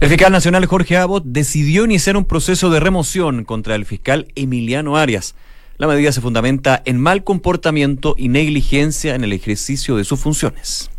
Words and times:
El 0.00 0.08
fiscal 0.08 0.32
nacional 0.32 0.64
Jorge 0.64 0.96
Abbott 0.96 1.24
decidió 1.26 1.84
iniciar 1.84 2.16
un 2.16 2.24
proceso 2.24 2.70
de 2.70 2.80
remoción 2.80 3.44
contra 3.44 3.74
el 3.74 3.84
fiscal 3.84 4.28
Emiliano 4.34 4.96
Arias. 4.96 5.34
La 5.76 5.86
medida 5.86 6.10
se 6.10 6.22
fundamenta 6.22 6.80
en 6.86 6.98
mal 6.98 7.22
comportamiento 7.22 8.14
y 8.16 8.28
negligencia 8.28 9.14
en 9.14 9.24
el 9.24 9.34
ejercicio 9.34 9.96
de 9.96 10.04
sus 10.04 10.18
funciones. 10.18 10.90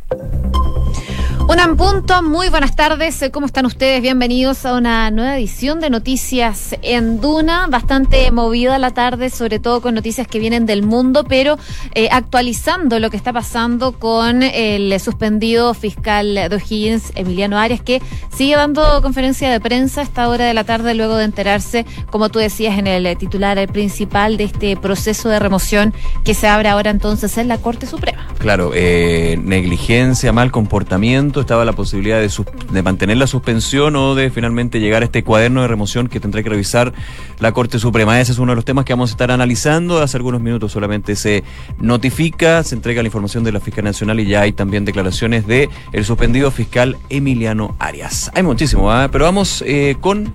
Un 1.47 1.77
punto, 1.77 2.21
muy 2.21 2.49
buenas 2.49 2.75
tardes, 2.75 3.23
¿cómo 3.31 3.45
están 3.45 3.65
ustedes? 3.65 4.01
Bienvenidos 4.01 4.65
a 4.65 4.73
una 4.73 5.09
nueva 5.09 5.38
edición 5.38 5.79
de 5.79 5.89
Noticias 5.89 6.75
en 6.81 7.21
Duna, 7.21 7.67
bastante 7.67 8.29
movida 8.31 8.77
la 8.77 8.91
tarde, 8.91 9.29
sobre 9.29 9.59
todo 9.59 9.81
con 9.81 9.95
noticias 9.95 10.27
que 10.27 10.39
vienen 10.39 10.66
del 10.66 10.84
mundo, 10.84 11.23
pero 11.23 11.57
eh, 11.95 12.09
actualizando 12.12 12.99
lo 12.99 13.09
que 13.09 13.16
está 13.16 13.31
pasando 13.31 13.93
con 13.93 14.43
el 14.43 14.99
suspendido 14.99 15.73
fiscal 15.73 16.35
de 16.35 16.55
O'Higgins, 16.55 17.13
Emiliano 17.16 17.58
Arias, 17.58 17.80
que 17.81 18.02
sigue 18.35 18.58
dando 18.58 19.02
conferencia 19.02 19.49
de 19.49 19.59
prensa 19.62 20.02
a 20.02 20.03
esta 20.03 20.27
hora 20.27 20.45
de 20.45 20.53
la 20.53 20.66
tarde 20.66 20.94
luego 20.94 21.16
de 21.16 21.23
enterarse, 21.23 21.85
como 22.09 22.27
tú 22.27 22.39
decías 22.39 22.77
en 22.77 22.88
el 22.88 23.17
titular 23.17 23.66
principal 23.71 24.35
de 24.35 24.44
este 24.44 24.76
proceso 24.76 25.30
de 25.30 25.39
remoción 25.39 25.94
que 26.26 26.34
se 26.34 26.48
abre 26.48 26.67
ahora 26.67 26.91
entonces 26.91 27.38
en 27.38 27.48
la 27.48 27.59
Corte 27.59 27.85
Suprema. 27.85 28.27
Claro, 28.39 28.71
eh, 28.73 29.39
negligencia, 29.41 30.34
mal 30.34 30.52
comportamiento 30.52 31.30
estaba 31.40 31.63
la 31.66 31.73
posibilidad 31.73 32.20
de, 32.20 32.30
de, 32.71 32.84
mantener 32.84 33.17
la 33.17 33.27
suspensión 33.27 33.95
o 33.95 34.16
de 34.16 34.30
finalmente 34.30 34.80
llegar 34.80 35.02
a 35.02 35.05
este 35.05 35.23
cuaderno 35.23 35.62
de 35.62 35.67
remoción 35.67 36.07
que 36.07 36.20
tendrá 36.20 36.44
que 36.44 36.49
revisar 36.49 36.94
la 37.40 37.52
Corte 37.52 37.80
Suprema. 37.80 38.20
Ese 38.20 38.34
es 38.34 38.40
uno 38.40 38.52
de 38.52 38.57
los 38.57 38.66
temas 38.66 38.85
que 38.85 38.94
vamos 38.94 39.12
a 39.12 39.13
estar 39.13 39.31
analizando. 39.31 40.02
Hace 40.02 40.17
algunos 40.17 40.41
minutos 40.41 40.71
solamente 40.71 41.16
se 41.16 41.44
notifica, 41.80 42.63
se 42.63 42.76
entrega 42.76 43.02
la 43.02 43.07
información 43.07 43.44
de 43.44 43.52
la 43.52 43.59
Fiscal 43.59 43.85
Nacional 43.85 44.20
y 44.20 44.26
ya 44.26 44.41
hay 44.41 44.52
también 44.52 44.85
declaraciones 44.85 45.48
de 45.48 45.70
el 45.94 46.05
suspendido 46.05 46.52
fiscal 46.52 46.98
Emiliano 47.09 47.76
Arias. 47.79 48.32
Hay 48.34 48.43
muchísimo, 48.43 48.93
¿eh? 48.93 49.07
pero 49.12 49.26
vamos 49.26 49.63
eh, 49.66 49.95
con 50.02 50.34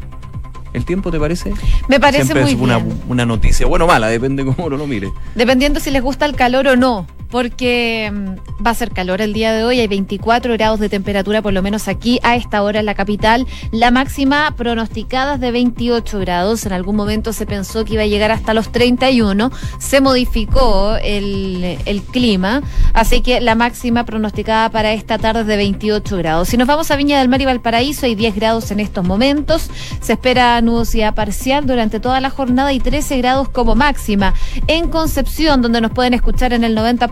¿El 0.73 0.85
tiempo 0.85 1.11
te 1.11 1.19
parece? 1.19 1.55
Me 1.89 1.99
parece 1.99 2.35
muy 2.35 2.53
es 2.53 2.61
una, 2.61 2.79
una 3.09 3.25
noticia, 3.25 3.67
bueno 3.67 3.87
o 3.87 3.89
mala, 3.89 4.09
depende 4.09 4.45
cómo 4.45 4.67
uno 4.67 4.77
lo 4.77 4.87
mire. 4.87 5.11
Dependiendo 5.35 5.81
si 5.81 5.91
les 5.91 6.03
gusta 6.03 6.27
el 6.27 6.37
calor 6.37 6.67
o 6.67 6.77
no 6.77 7.07
porque 7.31 8.11
mm, 8.13 8.65
va 8.65 8.71
a 8.71 8.75
ser 8.75 8.91
calor 8.91 9.21
el 9.21 9.33
día 9.33 9.53
de 9.53 9.65
hoy, 9.65 9.81
hay 9.81 9.87
24 9.87 10.53
grados 10.55 10.81
de 10.81 10.89
temperatura 10.89 11.43
por 11.43 11.53
lo 11.53 11.63
menos 11.63 11.89
aquí 11.89 12.19
a 12.23 12.37
esta 12.37 12.63
hora 12.63 12.81
en 12.81 12.87
la 12.87 12.95
capital, 12.95 13.47
la 13.73 13.91
máxima 13.91 14.55
pronosticada 14.57 15.35
es 15.35 15.41
de 15.41 15.51
28 15.51 16.19
grados, 16.21 16.67
en 16.67 16.73
algún 16.73 16.97
momento 16.97 17.33
se 17.33 17.47
pensó 17.47 17.85
que 17.85 17.95
iba 17.95 18.03
a 18.03 18.07
llegar 18.07 18.31
hasta 18.31 18.55
los 18.55 18.73
31, 18.73 19.51
se 19.79 20.01
modificó 20.01 20.97
el, 21.03 21.79
clima, 22.11 22.63
así 22.93 23.21
que 23.21 23.41
la 23.41 23.55
máxima 23.55 24.05
pronosticada 24.05 24.71
para 24.71 24.93
esta 24.93 25.19
tarde 25.19 25.41
es 25.41 25.47
de 25.47 25.57
28 25.57 26.17
grados. 26.19 26.49
Si 26.49 26.57
nos 26.57 26.69
vamos 26.69 26.91
a 26.91 26.97
Viña 26.97 27.19
del 27.19 27.29
Mar 27.29 27.41
y 27.41 27.45
Valparaíso, 27.45 28.07
hay 28.07 28.15
10 28.15 28.37
grados 28.37 28.71
en 28.71 28.81
estos 28.81 29.05
momentos, 29.05 29.71
se 30.01 30.13
espera 30.13 30.61
nubosidad 30.61 31.15
parcial 31.15 31.67
durante 31.67 32.01
toda 32.01 32.21
la 32.21 32.31
jornada 32.31 32.73
y 32.73 32.81
13 32.81 33.19
grados 33.19 33.49
como 33.49 33.75
máxima. 33.75 34.35
En 34.67 34.89
Concepción, 34.89 35.63
donde 35.63 35.81
nos 35.81 35.91
pueden 35.91 36.15
escuchar 36.15 36.53
en 36.53 36.65
el 36.65 36.75
90 36.75 37.09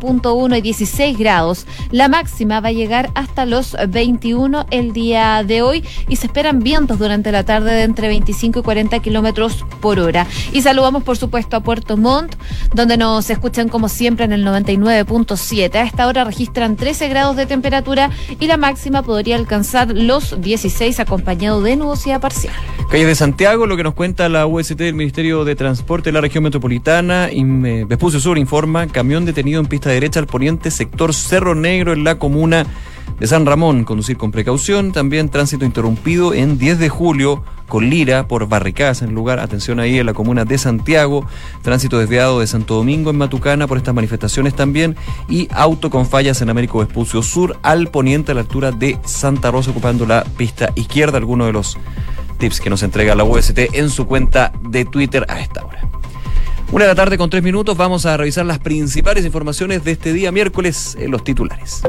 y 0.57 0.61
16 0.61 1.19
grados. 1.19 1.67
La 1.91 2.09
máxima 2.09 2.61
va 2.61 2.69
a 2.69 2.73
llegar 2.73 3.11
hasta 3.15 3.47
los 3.47 3.77
21 3.89 4.67
el 4.71 4.93
día 4.93 5.43
de 5.45 5.63
hoy 5.63 5.85
y 6.09 6.17
se 6.17 6.27
esperan 6.27 6.61
vientos 6.61 6.99
durante 6.99 7.33
la 7.33 7.45
tarde 7.45 7.73
de 7.73 7.83
entre 7.83 8.09
25 8.09 8.59
y 8.59 8.63
40 8.63 8.99
kilómetros 9.01 9.65
por 9.81 9.99
hora. 9.99 10.27
Y 10.53 10.63
saludamos, 10.63 11.03
por 11.05 11.17
supuesto, 11.17 11.57
a 11.57 11.61
Puerto 11.61 11.97
Montt, 11.97 12.35
donde 12.75 12.97
nos 12.97 13.31
escuchan 13.31 13.69
como 13.69 13.89
siempre 13.89 14.27
en 14.27 14.33
el 14.33 14.45
99.7. 14.45 15.75
A 15.77 15.83
esta 15.83 16.07
hora 16.07 16.25
registran 16.25 16.77
13 16.77 17.09
grados 17.09 17.37
de 17.37 17.47
temperatura 17.47 18.11
y 18.39 18.47
la 18.47 18.57
máxima 18.57 19.03
podría 19.03 19.37
alcanzar 19.37 19.89
los 19.95 20.41
16 20.41 21.01
acompañado 21.01 21.63
de 21.63 21.77
nubosidad 21.77 22.21
parcial. 22.21 22.55
Calle 22.91 23.07
de 23.07 23.15
Santiago, 23.15 23.67
lo 23.67 23.77
que 23.77 23.83
nos 23.83 23.95
cuenta 23.95 24.29
la 24.29 24.47
UST 24.47 24.75
del 24.75 24.95
Ministerio 24.95 25.45
de 25.45 25.57
Transporte 25.57 26.11
de 26.11 26.13
la 26.13 26.21
región 26.21 26.45
metropolitana. 26.45 27.31
Y 27.33 27.43
Vespucio 27.85 28.21
Sur 28.21 28.39
informa, 28.39 28.87
camión 28.87 29.25
detenido 29.25 29.61
en 29.61 29.67
pista 29.67 29.94
derecha 29.95 30.21
al 30.21 30.27
poniente, 30.27 30.71
sector 30.71 31.15
Cerro 31.15 31.55
Negro 31.55 31.93
en 31.93 32.05
la 32.05 32.19
comuna 32.19 32.67
de 33.19 33.27
San 33.27 33.47
Ramón. 33.47 33.85
Conducir 33.85 34.17
con 34.17 34.33
precaución. 34.33 34.93
También 34.93 35.29
tránsito 35.29 35.65
interrumpido 35.65 36.35
en 36.35 36.59
10 36.59 36.79
de 36.79 36.89
julio 36.89 37.45
con 37.69 37.89
Lira 37.89 38.29
por 38.29 38.49
barricadas 38.49 39.03
en 39.03 39.15
lugar. 39.15 39.39
Atención 39.39 39.81
ahí 39.81 39.99
en 39.99 40.07
la 40.07 40.15
comuna 40.15 40.45
de 40.45 40.59
Santiago. 40.59 41.27
Tránsito 41.63 41.99
desviado 41.99 42.41
de 42.41 42.47
Santo 42.47 42.75
Domingo 42.75 43.11
en 43.11 43.19
Matucana 43.19 43.67
por 43.67 43.79
estas 43.79 43.95
manifestaciones 43.95 44.55
también. 44.55 44.97
Y 45.29 45.49
auto 45.53 45.91
con 45.91 46.07
fallas 46.07 46.43
en 46.43 46.51
Américo 46.51 46.79
Vespucio 46.79 47.23
Sur 47.23 47.59
al 47.63 47.89
poniente 47.89 48.33
a 48.33 48.35
la 48.35 48.43
altura 48.43 48.73
de 48.73 48.99
Santa 49.05 49.51
Rosa 49.51 49.71
ocupando 49.71 50.07
la 50.07 50.25
pista 50.25 50.71
izquierda. 50.75 51.19
Alguno 51.19 51.47
de 51.47 51.53
los 51.53 51.79
tips 52.39 52.61
que 52.61 52.71
nos 52.71 52.83
entrega 52.83 53.15
la 53.15 53.25
UST 53.25 53.59
en 53.73 53.91
su 53.91 54.07
cuenta 54.07 54.53
de 54.69 54.85
Twitter 54.85 55.25
a 55.29 55.41
esta 55.41 55.65
hora. 55.65 55.89
Una 56.75 56.87
de 56.87 56.91
la 56.91 56.97
tarde 56.97 57.17
con 57.17 57.31
tres 57.31 57.45
minutos 57.45 57.77
vamos 57.77 58.05
a 58.05 58.17
revisar 58.17 58.45
las 58.45 58.59
principales 58.59 59.25
informaciones 59.25 59.85
de 59.85 59.93
este 59.93 60.13
día 60.13 60.33
miércoles 60.33 60.97
en 60.99 61.13
los 61.13 61.23
titulares. 61.23 61.83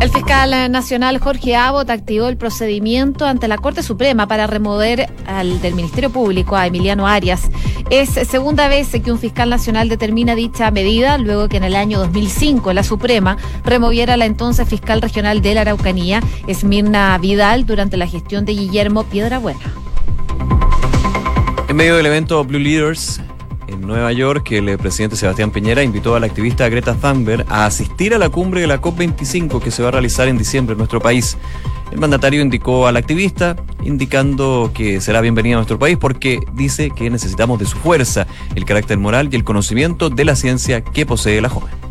El 0.00 0.10
fiscal 0.10 0.72
nacional 0.72 1.20
Jorge 1.20 1.54
Abbott 1.54 1.88
activó 1.88 2.26
el 2.26 2.36
procedimiento 2.36 3.24
ante 3.24 3.46
la 3.46 3.56
Corte 3.58 3.84
Suprema 3.84 4.26
para 4.26 4.48
remover 4.48 5.08
al 5.28 5.62
del 5.62 5.76
Ministerio 5.76 6.10
Público 6.10 6.56
a 6.56 6.66
Emiliano 6.66 7.06
Arias. 7.06 7.48
Es 7.90 8.08
segunda 8.28 8.66
vez 8.66 8.88
que 8.88 9.12
un 9.12 9.20
fiscal 9.20 9.50
nacional 9.50 9.88
determina 9.88 10.34
dicha 10.34 10.72
medida, 10.72 11.16
luego 11.16 11.48
que 11.48 11.58
en 11.58 11.62
el 11.62 11.76
año 11.76 12.00
2005 12.00 12.72
la 12.72 12.82
Suprema 12.82 13.36
removiera 13.64 14.14
a 14.14 14.16
la 14.16 14.26
entonces 14.26 14.68
fiscal 14.68 15.00
regional 15.00 15.42
de 15.42 15.54
la 15.54 15.60
Araucanía, 15.60 16.20
Esmirna 16.48 17.16
Vidal, 17.18 17.66
durante 17.66 17.96
la 17.96 18.08
gestión 18.08 18.46
de 18.46 18.54
Guillermo 18.54 19.04
Piedrabuena. 19.04 19.60
En 21.68 21.76
medio 21.76 21.96
del 21.96 22.06
evento 22.06 22.44
Blue 22.44 22.58
Leaders, 22.58 23.20
en 23.68 23.80
Nueva 23.80 24.12
York, 24.12 24.52
el 24.52 24.76
presidente 24.78 25.16
Sebastián 25.16 25.50
Piñera 25.50 25.82
invitó 25.82 26.14
a 26.14 26.20
la 26.20 26.26
activista 26.26 26.68
Greta 26.68 26.94
Thunberg 26.94 27.44
a 27.48 27.66
asistir 27.66 28.14
a 28.14 28.18
la 28.18 28.28
cumbre 28.28 28.60
de 28.60 28.66
la 28.66 28.80
COP25 28.80 29.60
que 29.60 29.70
se 29.70 29.82
va 29.82 29.88
a 29.88 29.92
realizar 29.92 30.28
en 30.28 30.38
diciembre 30.38 30.72
en 30.72 30.78
nuestro 30.78 31.00
país. 31.00 31.36
El 31.90 31.98
mandatario 31.98 32.42
indicó 32.42 32.86
al 32.86 32.96
activista, 32.96 33.56
indicando 33.84 34.70
que 34.74 35.00
será 35.00 35.20
bienvenida 35.20 35.54
a 35.54 35.58
nuestro 35.58 35.78
país 35.78 35.96
porque 35.98 36.40
dice 36.54 36.90
que 36.90 37.10
necesitamos 37.10 37.58
de 37.58 37.66
su 37.66 37.76
fuerza, 37.76 38.26
el 38.54 38.64
carácter 38.64 38.98
moral 38.98 39.28
y 39.30 39.36
el 39.36 39.44
conocimiento 39.44 40.10
de 40.10 40.24
la 40.24 40.36
ciencia 40.36 40.82
que 40.82 41.06
posee 41.06 41.40
la 41.40 41.48
joven. 41.48 41.83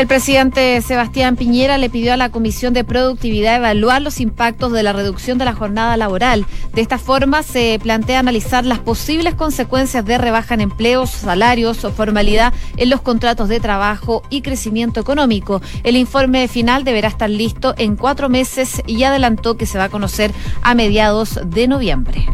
El 0.00 0.06
presidente 0.06 0.80
Sebastián 0.80 1.36
Piñera 1.36 1.76
le 1.76 1.90
pidió 1.90 2.14
a 2.14 2.16
la 2.16 2.30
Comisión 2.30 2.72
de 2.72 2.84
Productividad 2.84 3.56
evaluar 3.56 4.00
los 4.00 4.18
impactos 4.20 4.72
de 4.72 4.82
la 4.82 4.94
reducción 4.94 5.36
de 5.36 5.44
la 5.44 5.52
jornada 5.52 5.94
laboral. 5.98 6.46
De 6.72 6.80
esta 6.80 6.96
forma, 6.96 7.42
se 7.42 7.78
plantea 7.82 8.18
analizar 8.18 8.64
las 8.64 8.78
posibles 8.78 9.34
consecuencias 9.34 10.06
de 10.06 10.16
rebaja 10.16 10.54
en 10.54 10.62
empleos, 10.62 11.10
salarios 11.10 11.84
o 11.84 11.92
formalidad 11.92 12.54
en 12.78 12.88
los 12.88 13.02
contratos 13.02 13.50
de 13.50 13.60
trabajo 13.60 14.22
y 14.30 14.40
crecimiento 14.40 15.00
económico. 15.00 15.60
El 15.84 15.96
informe 15.96 16.48
final 16.48 16.82
deberá 16.82 17.08
estar 17.08 17.28
listo 17.28 17.74
en 17.76 17.96
cuatro 17.96 18.30
meses 18.30 18.80
y 18.86 19.02
adelantó 19.02 19.58
que 19.58 19.66
se 19.66 19.76
va 19.76 19.84
a 19.84 19.90
conocer 19.90 20.32
a 20.62 20.74
mediados 20.74 21.38
de 21.44 21.68
noviembre 21.68 22.26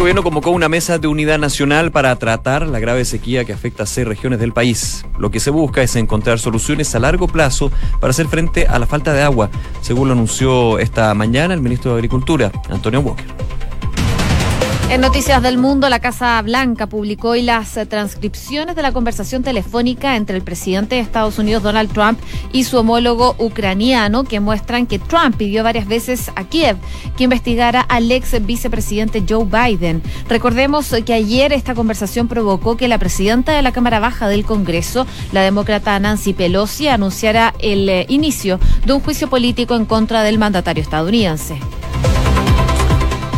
gobierno 0.00 0.22
convocó 0.22 0.50
una 0.50 0.70
mesa 0.70 0.98
de 0.98 1.08
unidad 1.08 1.38
nacional 1.38 1.92
para 1.92 2.16
tratar 2.16 2.66
la 2.66 2.80
grave 2.80 3.04
sequía 3.04 3.44
que 3.44 3.52
afecta 3.52 3.82
a 3.82 3.86
seis 3.86 4.06
regiones 4.06 4.40
del 4.40 4.54
país. 4.54 5.04
Lo 5.18 5.30
que 5.30 5.40
se 5.40 5.50
busca 5.50 5.82
es 5.82 5.94
encontrar 5.94 6.38
soluciones 6.38 6.94
a 6.94 7.00
largo 7.00 7.28
plazo 7.28 7.70
para 8.00 8.12
hacer 8.12 8.26
frente 8.26 8.66
a 8.66 8.78
la 8.78 8.86
falta 8.86 9.12
de 9.12 9.20
agua, 9.20 9.50
según 9.82 10.08
lo 10.08 10.14
anunció 10.14 10.78
esta 10.78 11.12
mañana 11.12 11.52
el 11.52 11.60
ministro 11.60 11.92
de 11.92 11.98
Agricultura, 11.98 12.50
Antonio 12.70 13.00
Walker. 13.00 13.26
En 14.90 15.02
Noticias 15.02 15.40
del 15.40 15.56
Mundo, 15.56 15.88
la 15.88 16.00
Casa 16.00 16.42
Blanca 16.42 16.88
publicó 16.88 17.28
hoy 17.28 17.42
las 17.42 17.78
transcripciones 17.88 18.74
de 18.74 18.82
la 18.82 18.90
conversación 18.90 19.44
telefónica 19.44 20.16
entre 20.16 20.36
el 20.36 20.42
presidente 20.42 20.96
de 20.96 21.00
Estados 21.00 21.38
Unidos, 21.38 21.62
Donald 21.62 21.92
Trump, 21.92 22.18
y 22.52 22.64
su 22.64 22.76
homólogo 22.76 23.36
ucraniano, 23.38 24.24
que 24.24 24.40
muestran 24.40 24.88
que 24.88 24.98
Trump 24.98 25.36
pidió 25.36 25.62
varias 25.62 25.86
veces 25.86 26.32
a 26.34 26.42
Kiev 26.42 26.76
que 27.16 27.22
investigara 27.22 27.82
al 27.82 28.10
ex 28.10 28.44
vicepresidente 28.44 29.22
Joe 29.26 29.44
Biden. 29.44 30.02
Recordemos 30.28 30.92
que 31.06 31.14
ayer 31.14 31.52
esta 31.52 31.76
conversación 31.76 32.26
provocó 32.26 32.76
que 32.76 32.88
la 32.88 32.98
presidenta 32.98 33.52
de 33.52 33.62
la 33.62 33.70
Cámara 33.70 34.00
Baja 34.00 34.26
del 34.26 34.44
Congreso, 34.44 35.06
la 35.30 35.42
demócrata 35.42 36.00
Nancy 36.00 36.32
Pelosi, 36.32 36.88
anunciara 36.88 37.54
el 37.60 37.88
eh, 37.88 38.06
inicio 38.08 38.58
de 38.84 38.92
un 38.92 39.00
juicio 39.00 39.30
político 39.30 39.76
en 39.76 39.84
contra 39.84 40.24
del 40.24 40.40
mandatario 40.40 40.82
estadounidense. 40.82 41.60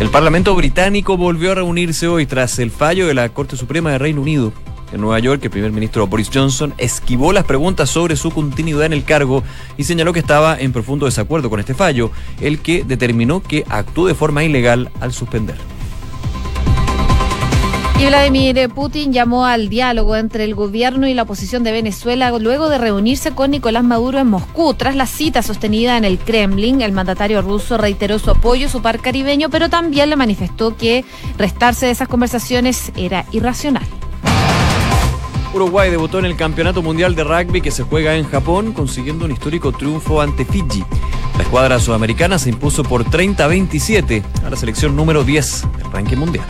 El 0.02 0.10
Parlamento 0.10 0.56
británico 0.56 1.16
volvió 1.16 1.52
a 1.52 1.54
reunirse 1.54 2.08
hoy 2.08 2.26
tras 2.26 2.58
el 2.58 2.72
fallo 2.72 3.06
de 3.06 3.14
la 3.14 3.28
Corte 3.28 3.56
Suprema 3.56 3.93
de 3.93 3.99
Reino 3.99 4.20
Unido. 4.20 4.52
En 4.93 5.00
Nueva 5.00 5.20
York, 5.20 5.44
el 5.44 5.50
primer 5.50 5.70
ministro 5.70 6.08
Boris 6.08 6.28
Johnson 6.34 6.75
esquivó 6.76 7.32
las 7.32 7.44
preguntas 7.44 7.88
sobre 7.88 8.16
su 8.16 8.32
continuidad 8.32 8.87
en 8.87 8.94
el 8.94 9.04
cargo 9.04 9.44
y 9.78 9.84
señaló 9.84 10.12
que 10.12 10.19
estaba 10.19 10.58
en 10.58 10.72
profundo 10.72 11.06
desacuerdo 11.06 11.49
con 11.49 11.60
este 11.60 11.75
fallo, 11.75 12.10
el 12.40 12.58
que 12.58 12.82
determinó 12.82 13.44
que 13.44 13.64
actuó 13.69 14.08
de 14.08 14.16
forma 14.16 14.43
ilegal 14.43 14.90
al 14.99 15.12
suspender. 15.12 15.54
Y 18.02 18.06
Vladimir 18.06 18.69
Putin 18.69 19.12
llamó 19.12 19.46
al 19.46 19.69
diálogo 19.69 20.16
entre 20.16 20.43
el 20.43 20.56
gobierno 20.56 21.06
y 21.06 21.14
la 21.14 21.22
oposición 21.22 21.62
de 21.62 21.70
Venezuela 21.70 22.37
luego 22.37 22.69
de 22.69 22.76
reunirse 22.76 23.31
con 23.31 23.52
Nicolás 23.52 23.84
Maduro 23.84 24.19
en 24.19 24.26
Moscú. 24.26 24.75
Tras 24.75 24.96
la 24.96 25.06
cita 25.06 25.40
sostenida 25.40 25.96
en 25.96 26.04
el 26.04 26.19
Kremlin, 26.19 26.82
el 26.82 26.90
mandatario 26.90 27.43
ruso 27.43 27.78
reiteró 27.78 28.19
su 28.19 28.32
apoyo 28.32 28.66
a 28.66 28.70
su 28.70 28.82
par 28.82 28.99
caribeño, 28.99 29.50
pero 29.50 29.70
también 29.70 30.10
le 30.10 30.16
manifestó 30.16 30.76
que 30.76 31.04
restarse 31.38 31.87
de 31.87 31.93
esas 31.93 32.08
conversaciones 32.08 32.90
era 32.96 33.25
irracional. 33.31 33.87
Uruguay 35.55 35.88
debutó 35.88 36.19
en 36.19 36.25
el 36.25 36.34
Campeonato 36.34 36.82
Mundial 36.82 37.14
de 37.14 37.22
Rugby 37.22 37.60
que 37.60 37.70
se 37.70 37.84
juega 37.84 38.16
en 38.16 38.28
Japón, 38.28 38.72
consiguiendo 38.72 39.26
un 39.26 39.31
histórico 39.31 39.70
triunfo 39.70 40.20
ante 40.20 40.44
Fiji. 40.44 40.82
La 41.37 41.44
escuadra 41.44 41.78
sudamericana 41.78 42.40
se 42.40 42.48
impuso 42.48 42.82
por 42.82 43.05
30-27 43.05 44.25
a 44.44 44.50
la 44.50 44.56
selección 44.56 44.96
número 44.96 45.22
10 45.22 45.66
del 45.78 45.93
ranking 45.93 46.16
mundial. 46.16 46.46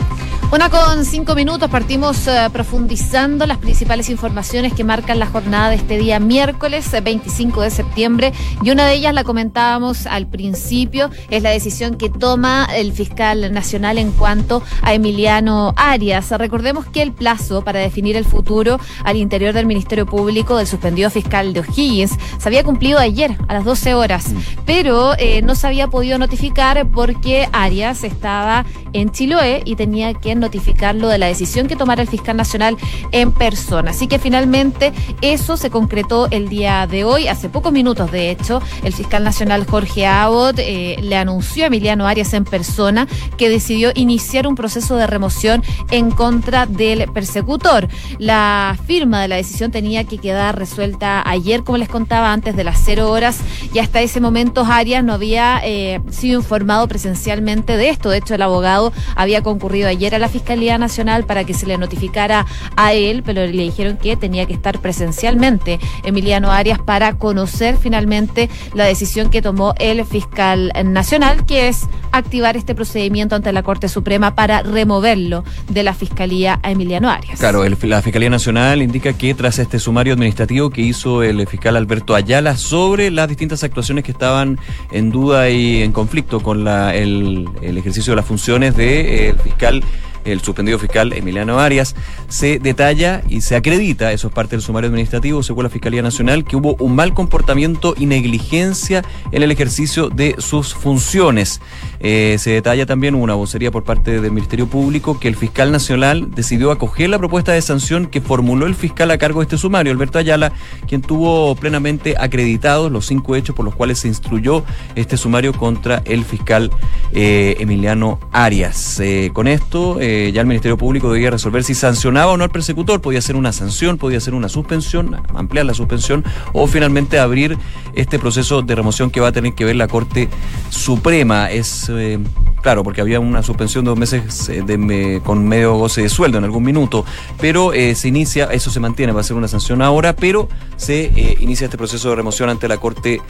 Una 0.53 0.69
con 0.69 1.03
cinco 1.03 1.33
minutos, 1.33 1.67
partimos 1.71 2.27
uh, 2.27 2.51
profundizando 2.51 3.47
las 3.47 3.57
principales 3.57 4.11
informaciones 4.11 4.71
que 4.71 4.83
marcan 4.83 5.17
la 5.17 5.25
jornada 5.25 5.71
de 5.71 5.77
este 5.77 5.97
día 5.97 6.19
miércoles 6.19 6.91
25 6.91 7.61
de 7.61 7.71
septiembre 7.71 8.33
y 8.61 8.69
una 8.69 8.85
de 8.85 8.93
ellas 8.93 9.15
la 9.15 9.23
comentábamos 9.23 10.05
al 10.05 10.27
principio, 10.27 11.09
es 11.31 11.41
la 11.41 11.49
decisión 11.49 11.95
que 11.95 12.11
toma 12.11 12.67
el 12.71 12.93
fiscal 12.93 13.51
nacional 13.51 13.97
en 13.97 14.11
cuanto 14.11 14.61
a 14.83 14.93
Emiliano 14.93 15.73
Arias. 15.75 16.29
Recordemos 16.29 16.85
que 16.85 17.01
el 17.01 17.13
plazo 17.13 17.63
para 17.63 17.79
definir 17.79 18.15
el 18.15 18.23
futuro 18.23 18.79
al 19.03 19.17
interior 19.17 19.55
del 19.55 19.65
Ministerio 19.65 20.05
Público 20.05 20.57
del 20.57 20.67
suspendido 20.67 21.09
fiscal 21.09 21.53
de 21.53 21.61
O'Higgins 21.61 22.11
se 22.37 22.47
había 22.47 22.63
cumplido 22.63 22.99
ayer 22.99 23.35
a 23.47 23.55
las 23.55 23.65
12 23.65 23.95
horas, 23.95 24.29
mm. 24.29 24.37
pero 24.67 25.15
eh, 25.17 25.41
no 25.41 25.55
se 25.55 25.65
había 25.65 25.87
podido 25.87 26.19
notificar 26.19 26.87
porque 26.91 27.49
Arias 27.53 28.03
estaba 28.03 28.65
en 28.93 29.11
Chiloé 29.11 29.61
y 29.65 29.75
tenía 29.75 30.13
que 30.13 30.35
notificarlo 30.35 31.07
de 31.07 31.17
la 31.17 31.27
decisión 31.27 31.67
que 31.67 31.75
tomara 31.75 32.01
el 32.01 32.07
fiscal 32.07 32.37
nacional 32.37 32.77
en 33.11 33.31
persona. 33.31 33.91
Así 33.91 34.07
que 34.07 34.19
finalmente 34.19 34.93
eso 35.21 35.57
se 35.57 35.69
concretó 35.69 36.27
el 36.31 36.49
día 36.49 36.87
de 36.87 37.03
hoy, 37.03 37.27
hace 37.27 37.49
pocos 37.49 37.71
minutos 37.71 38.11
de 38.11 38.31
hecho, 38.31 38.61
el 38.83 38.93
fiscal 38.93 39.23
nacional 39.23 39.65
Jorge 39.65 40.05
Abbott 40.05 40.59
eh, 40.59 40.97
le 41.01 41.15
anunció 41.15 41.63
a 41.63 41.67
Emiliano 41.67 42.07
Arias 42.07 42.33
en 42.33 42.45
persona 42.45 43.07
que 43.37 43.49
decidió 43.49 43.91
iniciar 43.95 44.47
un 44.47 44.55
proceso 44.55 44.95
de 44.95 45.07
remoción 45.07 45.63
en 45.91 46.11
contra 46.11 46.65
del 46.65 47.11
persecutor. 47.11 47.87
La 48.19 48.77
firma 48.85 49.21
de 49.21 49.27
la 49.27 49.35
decisión 49.35 49.71
tenía 49.71 50.03
que 50.03 50.17
quedar 50.17 50.57
resuelta 50.57 51.27
ayer, 51.27 51.63
como 51.63 51.77
les 51.77 51.89
contaba, 51.89 52.33
antes 52.33 52.55
de 52.55 52.63
las 52.63 52.81
cero 52.83 53.09
horas 53.11 53.39
y 53.73 53.79
hasta 53.79 54.01
ese 54.01 54.19
momento 54.19 54.65
Arias 54.67 55.03
no 55.03 55.13
había 55.13 55.61
eh, 55.63 56.01
sido 56.09 56.39
informado 56.39 56.87
presencialmente 56.87 57.77
de 57.77 57.89
esto. 57.89 58.09
De 58.09 58.17
hecho, 58.17 58.35
el 58.35 58.41
abogado 58.41 58.82
había 59.15 59.41
concurrido 59.41 59.87
ayer 59.87 60.15
a 60.15 60.19
la 60.19 60.27
Fiscalía 60.27 60.77
Nacional 60.77 61.25
para 61.25 61.43
que 61.43 61.53
se 61.53 61.65
le 61.65 61.77
notificara 61.77 62.45
a 62.75 62.93
él, 62.93 63.23
pero 63.23 63.45
le 63.45 63.63
dijeron 63.63 63.97
que 63.97 64.17
tenía 64.17 64.45
que 64.45 64.53
estar 64.53 64.79
presencialmente 64.79 65.79
Emiliano 66.03 66.51
Arias 66.51 66.79
para 66.79 67.13
conocer 67.17 67.77
finalmente 67.77 68.49
la 68.73 68.85
decisión 68.85 69.29
que 69.29 69.41
tomó 69.41 69.73
el 69.79 70.03
fiscal 70.05 70.71
nacional, 70.85 71.45
que 71.45 71.67
es 71.67 71.87
activar 72.11 72.57
este 72.57 72.75
procedimiento 72.75 73.35
ante 73.35 73.51
la 73.51 73.63
Corte 73.63 73.89
Suprema 73.89 74.35
para 74.35 74.61
removerlo 74.61 75.43
de 75.69 75.83
la 75.83 75.93
Fiscalía 75.93 76.59
a 76.63 76.71
Emiliano 76.71 77.09
Arias. 77.09 77.39
Claro, 77.39 77.63
la 77.67 78.01
Fiscalía 78.01 78.29
Nacional 78.29 78.81
indica 78.81 79.13
que 79.13 79.33
tras 79.33 79.59
este 79.59 79.79
sumario 79.79 80.13
administrativo 80.13 80.69
que 80.69 80.81
hizo 80.81 81.23
el 81.23 81.45
fiscal 81.47 81.75
Alberto 81.75 82.15
Ayala 82.15 82.57
sobre 82.57 83.11
las 83.11 83.27
distintas 83.27 83.63
actuaciones 83.63 84.03
que 84.03 84.11
estaban 84.11 84.59
en 84.91 85.11
duda 85.11 85.49
y 85.49 85.81
en 85.81 85.91
conflicto 85.91 86.41
con 86.41 86.67
el 86.67 87.47
ejercicio 87.61 88.11
de 88.11 88.17
las 88.17 88.25
funciones 88.25 88.72
del 88.75 89.37
fiscal 89.39 89.83
el 90.25 90.41
suspendido 90.41 90.79
fiscal 90.79 91.13
Emiliano 91.13 91.59
Arias, 91.59 91.95
se 92.27 92.59
detalla 92.59 93.21
y 93.27 93.41
se 93.41 93.55
acredita, 93.55 94.11
eso 94.11 94.27
es 94.27 94.33
parte 94.33 94.55
del 94.55 94.61
sumario 94.61 94.89
administrativo, 94.89 95.43
según 95.43 95.63
la 95.63 95.69
Fiscalía 95.69 96.01
Nacional, 96.01 96.45
que 96.45 96.55
hubo 96.55 96.75
un 96.79 96.95
mal 96.95 97.13
comportamiento 97.13 97.93
y 97.97 98.05
negligencia 98.05 99.03
en 99.31 99.43
el 99.43 99.51
ejercicio 99.51 100.09
de 100.09 100.35
sus 100.39 100.73
funciones. 100.73 101.61
Eh, 101.99 102.37
se 102.39 102.51
detalla 102.51 102.85
también 102.85 103.15
una 103.15 103.33
vocería 103.33 103.71
por 103.71 103.83
parte 103.83 104.19
del 104.19 104.31
Ministerio 104.31 104.67
Público 104.67 105.19
que 105.19 105.27
el 105.27 105.35
fiscal 105.35 105.71
nacional 105.71 106.31
decidió 106.31 106.71
acoger 106.71 107.09
la 107.09 107.17
propuesta 107.17 107.51
de 107.53 107.61
sanción 107.61 108.07
que 108.07 108.21
formuló 108.21 108.65
el 108.65 108.75
fiscal 108.75 109.11
a 109.11 109.17
cargo 109.17 109.39
de 109.39 109.45
este 109.45 109.57
sumario, 109.57 109.91
Alberto 109.91 110.19
Ayala, 110.19 110.51
quien 110.87 111.01
tuvo 111.01 111.55
plenamente 111.55 112.15
acreditados 112.19 112.91
los 112.91 113.05
cinco 113.05 113.35
hechos 113.35 113.55
por 113.55 113.65
los 113.65 113.75
cuales 113.75 113.99
se 113.99 114.07
instruyó 114.07 114.63
este 114.95 115.17
sumario 115.17 115.53
contra 115.53 116.01
el 116.05 116.23
fiscal 116.23 116.71
eh, 117.13 117.55
Emiliano 117.59 118.19
Arias. 118.31 118.99
Eh, 118.99 119.31
con 119.33 119.47
esto, 119.47 119.99
ya 120.33 120.41
el 120.41 120.47
Ministerio 120.47 120.77
Público 120.77 121.11
debía 121.11 121.31
resolver 121.31 121.63
si 121.63 121.75
sancionaba 121.75 122.31
o 122.31 122.37
no 122.37 122.43
al 122.43 122.49
persecutor, 122.49 123.01
podía 123.01 123.21
ser 123.21 123.35
una 123.35 123.51
sanción, 123.51 123.97
podía 123.97 124.19
ser 124.19 124.33
una 124.33 124.49
suspensión, 124.49 125.15
ampliar 125.35 125.65
la 125.65 125.73
suspensión 125.73 126.23
o 126.53 126.67
finalmente 126.67 127.19
abrir 127.19 127.57
este 127.95 128.19
proceso 128.19 128.61
de 128.61 128.75
remoción 128.75 129.09
que 129.09 129.19
va 129.19 129.29
a 129.29 129.31
tener 129.31 129.53
que 129.53 129.65
ver 129.65 129.75
la 129.75 129.87
Corte 129.87 130.29
Suprema. 130.69 131.51
Es 131.51 131.89
eh, 131.89 132.19
claro, 132.61 132.83
porque 132.83 133.01
había 133.01 133.19
una 133.19 133.43
suspensión 133.43 133.85
de 133.85 133.89
dos 133.89 133.99
meses 133.99 134.49
eh, 134.49 135.21
con 135.23 135.47
medio 135.47 135.75
goce 135.75 136.01
de 136.01 136.09
sueldo 136.09 136.37
en 136.37 136.43
algún 136.43 136.63
minuto, 136.63 137.05
pero 137.39 137.73
eh, 137.73 137.95
se 137.95 138.07
inicia, 138.07 138.45
eso 138.45 138.69
se 138.71 138.79
mantiene, 138.79 139.13
va 139.13 139.21
a 139.21 139.23
ser 139.23 139.37
una 139.37 139.47
sanción 139.47 139.81
ahora, 139.81 140.15
pero 140.15 140.49
se 140.75 141.37
inicia 141.39 141.65
este 141.65 141.77
proceso 141.77 142.09
de 142.09 142.15
remoción 142.15 142.49
ante 142.49 142.67
la 142.67 142.77
Corte 142.77 143.21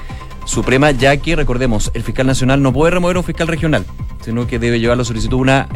Suprema, 0.46 0.92
ya 0.92 1.16
que, 1.18 1.36
recordemos, 1.36 1.92
el 1.94 2.04
fiscal 2.04 2.28
nacional 2.28 2.62
no 2.62 2.74
puede 2.74 2.92
remover 2.92 3.16
a 3.16 3.20
un 3.20 3.26
fiscal 3.26 3.48
regional, 3.48 3.86
sino 4.24 4.48
que 4.48 4.60
debe 4.60 4.80
llevar 4.80 4.98
la 4.98 5.04
solicitud 5.04 5.38
a 5.38 5.42
una 5.42 5.68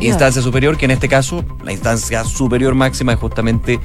instancia, 0.00 0.42
superior. 0.42 0.76
que 0.76 0.84
en 0.84 0.90
este 0.90 1.08
caso, 1.08 1.44
la 1.64 1.72
instancia 1.72 2.24
superior 2.24 2.74
máxima 2.74 3.12
es 3.12 3.18
justamente 3.18 3.80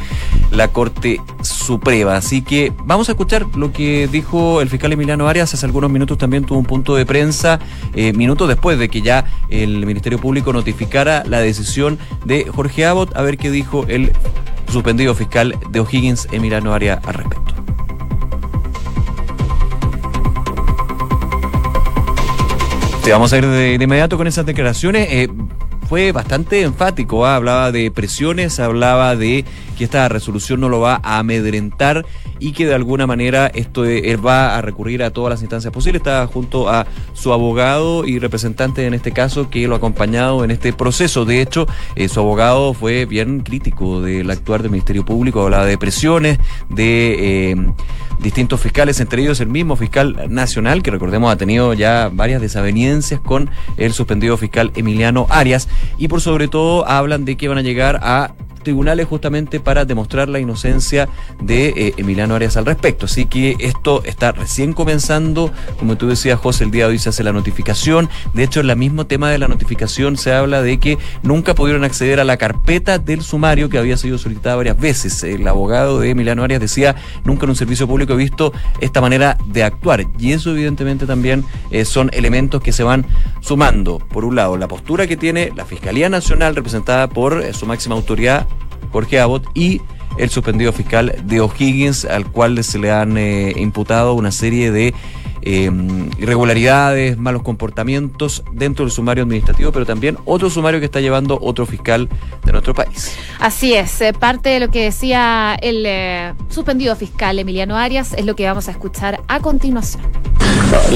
la 0.51 0.67
Corte 0.67 1.21
Suprema. 1.41 2.15
Así 2.15 2.41
que 2.41 2.71
vamos 2.85 3.09
a 3.09 3.13
escuchar 3.13 3.45
lo 3.55 3.71
que 3.71 4.07
dijo 4.07 4.61
el 4.61 4.69
fiscal 4.69 4.93
Emiliano 4.93 5.27
Arias 5.27 5.53
hace 5.53 5.65
algunos 5.65 5.89
minutos 5.89 6.17
también 6.17 6.45
tuvo 6.45 6.59
un 6.59 6.65
punto 6.65 6.95
de 6.95 7.05
prensa 7.05 7.59
eh, 7.93 8.13
minutos 8.13 8.47
después 8.47 8.77
de 8.77 8.89
que 8.89 9.01
ya 9.01 9.25
el 9.49 9.85
Ministerio 9.85 10.19
Público 10.19 10.53
notificara 10.53 11.23
la 11.25 11.39
decisión 11.39 11.97
de 12.25 12.45
Jorge 12.45 12.85
Abbott, 12.85 13.15
a 13.15 13.21
ver 13.21 13.37
qué 13.37 13.51
dijo 13.51 13.85
el 13.87 14.11
suspendido 14.71 15.15
fiscal 15.15 15.55
de 15.69 15.79
O'Higgins, 15.79 16.27
Emiliano 16.31 16.73
Arias, 16.73 16.99
al 17.05 17.15
respecto. 17.15 17.68
Sí, 23.09 23.13
vamos 23.13 23.33
a 23.33 23.39
ir 23.39 23.47
de, 23.47 23.73
inmediato 23.73 24.17
con 24.17 24.27
esas 24.27 24.45
declaraciones. 24.45 25.07
Eh, 25.09 25.29
fue 25.87 26.11
bastante 26.11 26.61
enfático, 26.61 27.25
¿ah? 27.25 27.37
hablaba 27.37 27.71
de 27.71 27.89
presiones, 27.89 28.59
hablaba 28.59 29.15
de 29.15 29.45
que 29.79 29.83
esta 29.83 30.07
resolución 30.09 30.59
no 30.59 30.69
lo 30.69 30.79
va 30.79 31.01
a 31.01 31.17
amedrentar 31.17 32.05
y 32.39 32.53
que 32.53 32.65
de 32.65 32.73
alguna 32.73 33.07
manera 33.07 33.47
esto 33.47 33.85
él 33.85 34.25
va 34.25 34.57
a 34.57 34.61
recurrir 34.61 35.03
a 35.03 35.11
todas 35.11 35.31
las 35.31 35.41
instancias 35.41 35.73
posibles. 35.73 36.01
Está 36.01 36.25
junto 36.27 36.69
a 36.69 36.85
su 37.13 37.33
abogado 37.33 38.05
y 38.05 38.19
representante 38.19 38.85
en 38.85 38.93
este 38.93 39.11
caso 39.11 39.49
que 39.49 39.67
lo 39.67 39.75
ha 39.75 39.77
acompañado 39.77 40.43
en 40.43 40.51
este 40.51 40.73
proceso. 40.73 41.25
De 41.25 41.41
hecho, 41.41 41.67
eh, 41.95 42.07
su 42.07 42.19
abogado 42.19 42.73
fue 42.73 43.05
bien 43.05 43.41
crítico 43.41 44.01
del 44.01 44.29
actuar 44.31 44.61
del 44.61 44.71
Ministerio 44.71 45.05
Público, 45.05 45.41
hablaba 45.41 45.65
de 45.65 45.77
presiones, 45.77 46.39
de... 46.69 47.51
Eh, 47.51 47.55
distintos 48.19 48.59
fiscales, 48.59 48.99
entre 48.99 49.21
ellos 49.21 49.39
el 49.39 49.47
mismo 49.47 49.75
fiscal 49.75 50.27
nacional, 50.29 50.83
que 50.83 50.91
recordemos 50.91 51.31
ha 51.31 51.37
tenido 51.37 51.73
ya 51.73 52.09
varias 52.11 52.41
desavenencias 52.41 53.21
con 53.21 53.49
el 53.77 53.93
suspendido 53.93 54.37
fiscal 54.37 54.71
Emiliano 54.75 55.25
Arias, 55.29 55.69
y 55.97 56.07
por 56.07 56.21
sobre 56.21 56.47
todo 56.47 56.87
hablan 56.87 57.25
de 57.25 57.37
que 57.37 57.47
van 57.47 57.59
a 57.59 57.61
llegar 57.61 57.99
a 58.03 58.33
tribunales 58.59 59.07
justamente 59.07 59.59
para 59.59 59.85
demostrar 59.85 60.29
la 60.29 60.39
inocencia 60.39 61.09
de 61.41 61.69
eh, 61.69 61.93
Emiliano 61.97 62.35
Arias 62.35 62.57
al 62.57 62.65
respecto. 62.65 63.05
Así 63.05 63.25
que 63.25 63.55
esto 63.59 64.03
está 64.03 64.31
recién 64.31 64.73
comenzando. 64.73 65.51
Como 65.77 65.97
tú 65.97 66.07
decías, 66.07 66.39
José, 66.39 66.65
el 66.65 66.71
día 66.71 66.85
de 66.85 66.91
hoy 66.91 66.99
se 66.99 67.09
hace 67.09 67.23
la 67.23 67.33
notificación. 67.33 68.09
De 68.33 68.43
hecho, 68.43 68.59
en 68.59 68.69
el 68.69 68.77
mismo 68.77 69.05
tema 69.05 69.29
de 69.29 69.37
la 69.37 69.47
notificación 69.47 70.17
se 70.17 70.33
habla 70.33 70.61
de 70.61 70.79
que 70.79 70.97
nunca 71.23 71.55
pudieron 71.55 71.83
acceder 71.83 72.19
a 72.19 72.23
la 72.23 72.37
carpeta 72.37 72.99
del 72.99 73.21
sumario 73.21 73.69
que 73.69 73.77
había 73.77 73.97
sido 73.97 74.17
solicitada 74.17 74.55
varias 74.55 74.79
veces. 74.79 75.23
El 75.23 75.47
abogado 75.47 75.99
de 75.99 76.11
Emiliano 76.11 76.43
Arias 76.43 76.61
decía, 76.61 76.95
nunca 77.23 77.45
en 77.45 77.51
un 77.51 77.55
servicio 77.55 77.87
público 77.87 78.13
he 78.13 78.17
visto 78.17 78.53
esta 78.79 79.01
manera 79.01 79.37
de 79.45 79.63
actuar. 79.63 80.05
Y 80.17 80.33
eso 80.33 80.51
evidentemente 80.51 81.05
también 81.05 81.43
eh, 81.71 81.85
son 81.85 82.09
elementos 82.13 82.61
que 82.61 82.71
se 82.71 82.83
van 82.83 83.05
sumando. 83.41 83.99
Por 83.99 84.25
un 84.25 84.35
lado, 84.35 84.57
la 84.57 84.67
postura 84.67 85.07
que 85.07 85.17
tiene 85.17 85.51
la 85.55 85.65
Fiscalía 85.65 86.09
Nacional 86.09 86.55
representada 86.55 87.07
por 87.07 87.41
eh, 87.41 87.53
su 87.53 87.65
máxima 87.65 87.95
autoridad 87.95 88.47
Jorge 88.91 89.19
Abbott, 89.19 89.45
y 89.53 89.81
el 90.19 90.29
suspendido 90.29 90.71
fiscal 90.73 91.15
de 91.23 91.41
O'Higgins, 91.41 92.05
al 92.05 92.29
cual 92.29 92.63
se 92.63 92.77
le 92.77 92.91
han 92.91 93.17
eh, 93.17 93.53
imputado 93.57 94.13
una 94.13 94.31
serie 94.31 94.71
de 94.71 94.93
eh, 95.41 95.71
irregularidades, 96.17 97.17
malos 97.17 97.43
comportamientos 97.43 98.43
dentro 98.51 98.83
del 98.83 98.91
sumario 98.91 99.23
administrativo, 99.23 99.71
pero 99.71 99.85
también 99.85 100.17
otro 100.25 100.49
sumario 100.49 100.81
que 100.81 100.85
está 100.85 100.99
llevando 100.99 101.39
otro 101.41 101.65
fiscal 101.65 102.09
de 102.43 102.51
nuestro 102.51 102.73
país. 102.73 103.15
Así 103.39 103.73
es, 103.73 104.01
eh, 104.01 104.11
parte 104.11 104.49
de 104.49 104.59
lo 104.59 104.67
que 104.67 104.83
decía 104.83 105.57
el 105.61 106.35
suspendido 106.49 106.95
fiscal 106.97 107.39
Emiliano 107.39 107.77
Arias 107.77 108.13
es 108.13 108.25
lo 108.25 108.35
que 108.35 108.45
vamos 108.45 108.67
a 108.67 108.71
escuchar 108.71 109.21
a 109.29 109.39
continuación. 109.39 110.03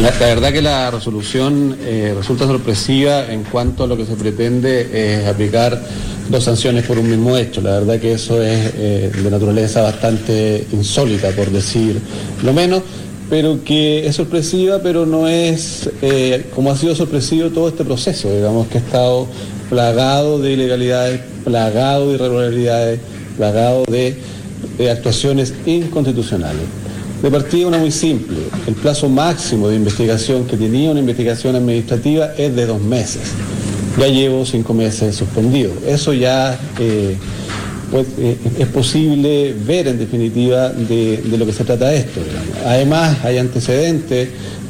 La, 0.01 0.11
verdad 0.11 0.51
que 0.51 0.61
la 0.61 0.91
resolución 0.91 1.77
resulta 2.15 2.45
sorpresiva 2.45 3.31
en 3.31 3.43
cuanto 3.43 3.85
a 3.85 3.87
lo 3.87 3.95
que 3.95 4.05
se 4.05 4.15
pretende 4.15 5.19
es 5.21 5.27
aplicar 5.27 5.81
dos 6.29 6.43
sanciones 6.43 6.85
por 6.85 6.97
un 6.97 7.09
mismo 7.09 7.37
hecho. 7.37 7.61
La 7.61 7.71
verdad 7.79 7.99
que 7.99 8.13
eso 8.13 8.41
es 8.41 8.71
eh, 8.75 9.11
de 9.13 9.31
naturaleza 9.31 9.81
bastante 9.81 10.65
insólita, 10.71 11.29
por 11.31 11.49
decir 11.51 11.99
lo 12.43 12.53
menos, 12.53 12.83
pero 13.29 13.63
que 13.63 14.05
es 14.05 14.15
sorpresiva, 14.15 14.79
pero 14.81 15.05
no 15.05 15.27
es 15.27 15.89
eh, 16.01 16.45
como 16.53 16.71
ha 16.71 16.77
sido 16.77 16.95
sorpresivo 16.95 17.49
todo 17.49 17.67
este 17.67 17.83
proceso, 17.83 18.33
digamos 18.33 18.67
que 18.67 18.77
ha 18.77 18.81
estado 18.81 19.27
plagado 19.69 20.39
de 20.39 20.53
ilegalidades, 20.53 21.21
plagado 21.43 22.09
de 22.09 22.15
irregularidades, 22.15 22.99
plagado 23.37 23.83
de, 23.89 24.15
de 24.77 24.91
actuaciones 24.91 25.53
inconstitucionales. 25.65 26.61
De 27.21 27.31
partida 27.31 27.67
una 27.67 27.77
muy 27.77 27.91
simple, 27.91 28.37
el 28.67 28.75
plazo 28.75 29.07
máximo 29.07 29.69
de 29.69 29.77
investigación 29.77 30.45
que 30.45 30.57
tenía 30.57 30.91
una 30.91 30.99
investigación 30.99 31.55
administrativa 31.55 32.33
es 32.37 32.53
de 32.53 32.65
dos 32.65 32.81
meses 32.81 33.21
ya 33.97 34.07
llevo 34.07 34.45
cinco 34.45 34.73
meses 34.73 35.15
suspendido. 35.15 35.71
Eso 35.85 36.13
ya 36.13 36.59
eh, 36.79 37.15
pues, 37.91 38.07
eh, 38.17 38.37
es 38.59 38.67
posible 38.67 39.53
ver 39.53 39.87
en 39.87 39.99
definitiva 39.99 40.69
de, 40.69 41.23
lo 41.37 41.45
que 41.45 41.53
se 41.53 41.63
trata 41.63 41.93
esto. 41.93 42.21
Además, 42.65 43.23
hay 43.23 43.37
antecedentes 43.37 44.29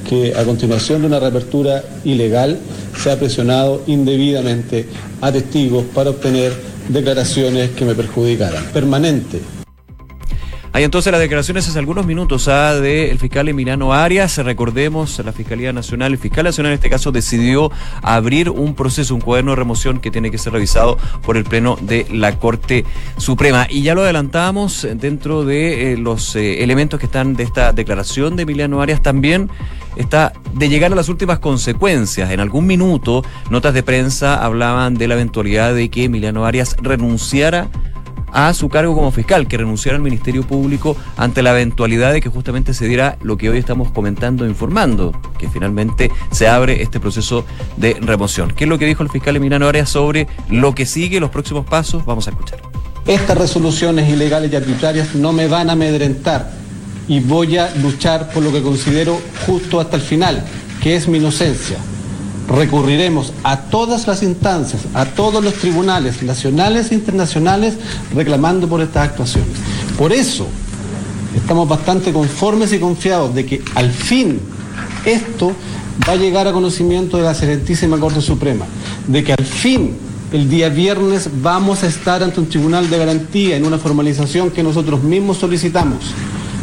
que 0.09 0.35
a 0.35 0.43
continuación 0.43 1.01
de 1.01 1.07
una 1.07 1.19
reapertura 1.19 1.83
ilegal 2.03 2.59
se 3.01 3.11
ha 3.11 3.17
presionado 3.17 3.83
indebidamente 3.87 4.85
a 5.21 5.31
testigos 5.31 5.85
para 5.93 6.09
obtener 6.09 6.51
declaraciones 6.89 7.71
que 7.71 7.85
me 7.85 7.95
perjudicaran. 7.95 8.65
Permanente 8.73 9.62
hay 10.75 10.83
entonces 10.83 11.11
las 11.11 11.21
declaraciones 11.21 11.69
hace 11.69 11.77
algunos 11.77 12.03
minutos 12.07 12.47
¿ah? 12.47 12.73
del 12.73 13.19
fiscal 13.19 13.47
Emiliano 13.47 13.93
Arias. 13.93 14.39
Recordemos, 14.39 15.21
la 15.23 15.31
Fiscalía 15.31 15.71
Nacional, 15.71 16.13
el 16.13 16.17
fiscal 16.17 16.45
nacional 16.45 16.71
en 16.71 16.77
este 16.77 16.89
caso 16.89 17.11
decidió 17.11 17.71
abrir 18.01 18.49
un 18.49 18.73
proceso, 18.73 19.13
un 19.13 19.21
cuaderno 19.21 19.51
de 19.51 19.57
remoción 19.57 19.99
que 19.99 20.09
tiene 20.09 20.31
que 20.31 20.39
ser 20.39 20.51
revisado 20.51 20.97
por 21.21 21.37
el 21.37 21.43
Pleno 21.43 21.77
de 21.79 22.07
la 22.11 22.39
Corte 22.39 22.85
Suprema. 23.17 23.67
Y 23.69 23.83
ya 23.83 23.93
lo 23.93 24.01
adelantamos 24.01 24.87
dentro 24.95 25.45
de 25.45 25.93
eh, 25.93 25.97
los 25.97 26.35
eh, 26.35 26.63
elementos 26.63 26.99
que 26.99 27.05
están 27.05 27.35
de 27.35 27.43
esta 27.43 27.71
declaración 27.71 28.35
de 28.35 28.41
Emiliano 28.41 28.81
Arias 28.81 29.03
también 29.03 29.51
está 29.95 30.33
de 30.55 30.69
llegar 30.69 30.91
a 30.91 30.95
las 30.95 31.07
últimas 31.07 31.37
consecuencias. 31.37 32.31
En 32.31 32.39
algún 32.39 32.65
minuto, 32.65 33.23
notas 33.51 33.75
de 33.75 33.83
prensa 33.83 34.43
hablaban 34.43 34.95
de 34.95 35.07
la 35.07 35.13
eventualidad 35.13 35.75
de 35.75 35.89
que 35.89 36.05
Emiliano 36.05 36.47
Arias 36.47 36.75
renunciara 36.81 37.69
a 38.33 38.53
su 38.53 38.67
cargo 38.67 38.95
como 38.95 39.11
fiscal, 39.11 39.47
que 39.47 39.57
renunciara 39.57 39.95
al 39.95 40.01
Ministerio 40.01 40.43
Público 40.43 40.97
ante 41.15 41.41
la 41.41 41.51
eventualidad 41.51 42.11
de 42.11 42.19
que 42.19 42.29
justamente 42.29 42.73
se 42.73 42.87
diera 42.87 43.17
lo 43.21 43.37
que 43.37 43.49
hoy 43.49 43.59
estamos 43.59 43.91
comentando 43.91 44.43
e 44.43 44.49
informando, 44.49 45.13
que 45.37 45.47
finalmente 45.47 46.11
se 46.31 46.47
abre 46.47 46.81
este 46.81 46.99
proceso 46.99 47.45
de 47.77 47.93
remoción. 48.01 48.51
¿Qué 48.51 48.65
es 48.65 48.69
lo 48.69 48.77
que 48.77 48.85
dijo 48.85 49.03
el 49.03 49.09
fiscal 49.09 49.35
Emiliano 49.35 49.67
Arias 49.67 49.89
sobre 49.89 50.27
lo 50.49 50.75
que 50.75 50.85
sigue, 50.85 51.19
los 51.19 51.29
próximos 51.29 51.65
pasos? 51.65 52.03
Vamos 52.05 52.27
a 52.27 52.31
escuchar. 52.31 52.59
Estas 53.05 53.37
resoluciones 53.37 54.09
ilegales 54.09 54.51
y 54.51 54.55
arbitrarias 54.55 55.13
no 55.13 55.31
me 55.31 55.47
van 55.47 55.69
a 55.69 55.73
amedrentar 55.73 56.51
y 57.07 57.19
voy 57.19 57.57
a 57.57 57.73
luchar 57.75 58.31
por 58.31 58.43
lo 58.43 58.51
que 58.51 58.61
considero 58.61 59.19
justo 59.45 59.79
hasta 59.79 59.97
el 59.97 60.01
final, 60.01 60.43
que 60.81 60.95
es 60.95 61.07
mi 61.07 61.17
inocencia 61.17 61.77
recurriremos 62.47 63.33
a 63.43 63.57
todas 63.61 64.07
las 64.07 64.23
instancias, 64.23 64.83
a 64.93 65.05
todos 65.05 65.43
los 65.43 65.53
tribunales 65.55 66.21
nacionales 66.23 66.91
e 66.91 66.95
internacionales 66.95 67.75
reclamando 68.13 68.67
por 68.67 68.81
estas 68.81 69.09
actuaciones. 69.09 69.51
Por 69.97 70.11
eso 70.11 70.47
estamos 71.35 71.67
bastante 71.67 72.11
conformes 72.11 72.73
y 72.73 72.79
confiados 72.79 73.33
de 73.33 73.45
que 73.45 73.61
al 73.75 73.91
fin 73.91 74.39
esto 75.05 75.53
va 76.07 76.13
a 76.13 76.17
llegar 76.17 76.47
a 76.47 76.53
conocimiento 76.53 77.17
de 77.17 77.23
la 77.23 77.31
Excelentísima 77.31 77.97
Corte 77.97 78.21
Suprema, 78.21 78.65
de 79.07 79.23
que 79.23 79.33
al 79.33 79.45
fin 79.45 79.95
el 80.31 80.49
día 80.49 80.69
viernes 80.69 81.29
vamos 81.41 81.83
a 81.83 81.87
estar 81.87 82.23
ante 82.23 82.39
un 82.39 82.49
tribunal 82.49 82.89
de 82.89 82.97
garantía 82.97 83.55
en 83.55 83.65
una 83.65 83.77
formalización 83.77 84.49
que 84.49 84.63
nosotros 84.63 85.03
mismos 85.03 85.37
solicitamos, 85.37 85.99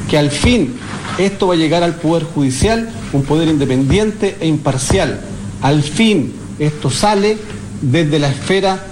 que 0.08 0.18
al 0.18 0.30
fin 0.30 0.74
esto 1.18 1.46
va 1.46 1.54
a 1.54 1.56
llegar 1.56 1.82
al 1.82 1.94
Poder 1.94 2.24
Judicial, 2.24 2.90
un 3.12 3.22
poder 3.22 3.48
independiente 3.48 4.36
e 4.40 4.48
imparcial, 4.48 5.20
al 5.62 5.82
fin 5.82 6.32
esto 6.58 6.90
sale 6.90 7.38
desde 7.80 8.18
la 8.18 8.28
esfera 8.30 8.84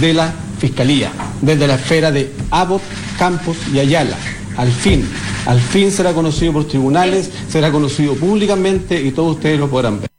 de 0.00 0.14
la 0.14 0.32
Fiscalía, 0.58 1.10
desde 1.40 1.66
la 1.66 1.74
esfera 1.74 2.12
de 2.12 2.32
Abbott, 2.50 2.82
Campos 3.18 3.56
y 3.72 3.80
Ayala. 3.80 4.16
Al 4.56 4.70
fin, 4.70 5.04
al 5.46 5.60
fin 5.60 5.90
será 5.90 6.12
conocido 6.12 6.52
por 6.52 6.68
tribunales, 6.68 7.30
será 7.48 7.72
conocido 7.72 8.14
públicamente 8.14 9.00
y 9.00 9.10
todos 9.10 9.36
ustedes 9.36 9.58
lo 9.58 9.68
podrán 9.68 10.00
ver. 10.00 10.11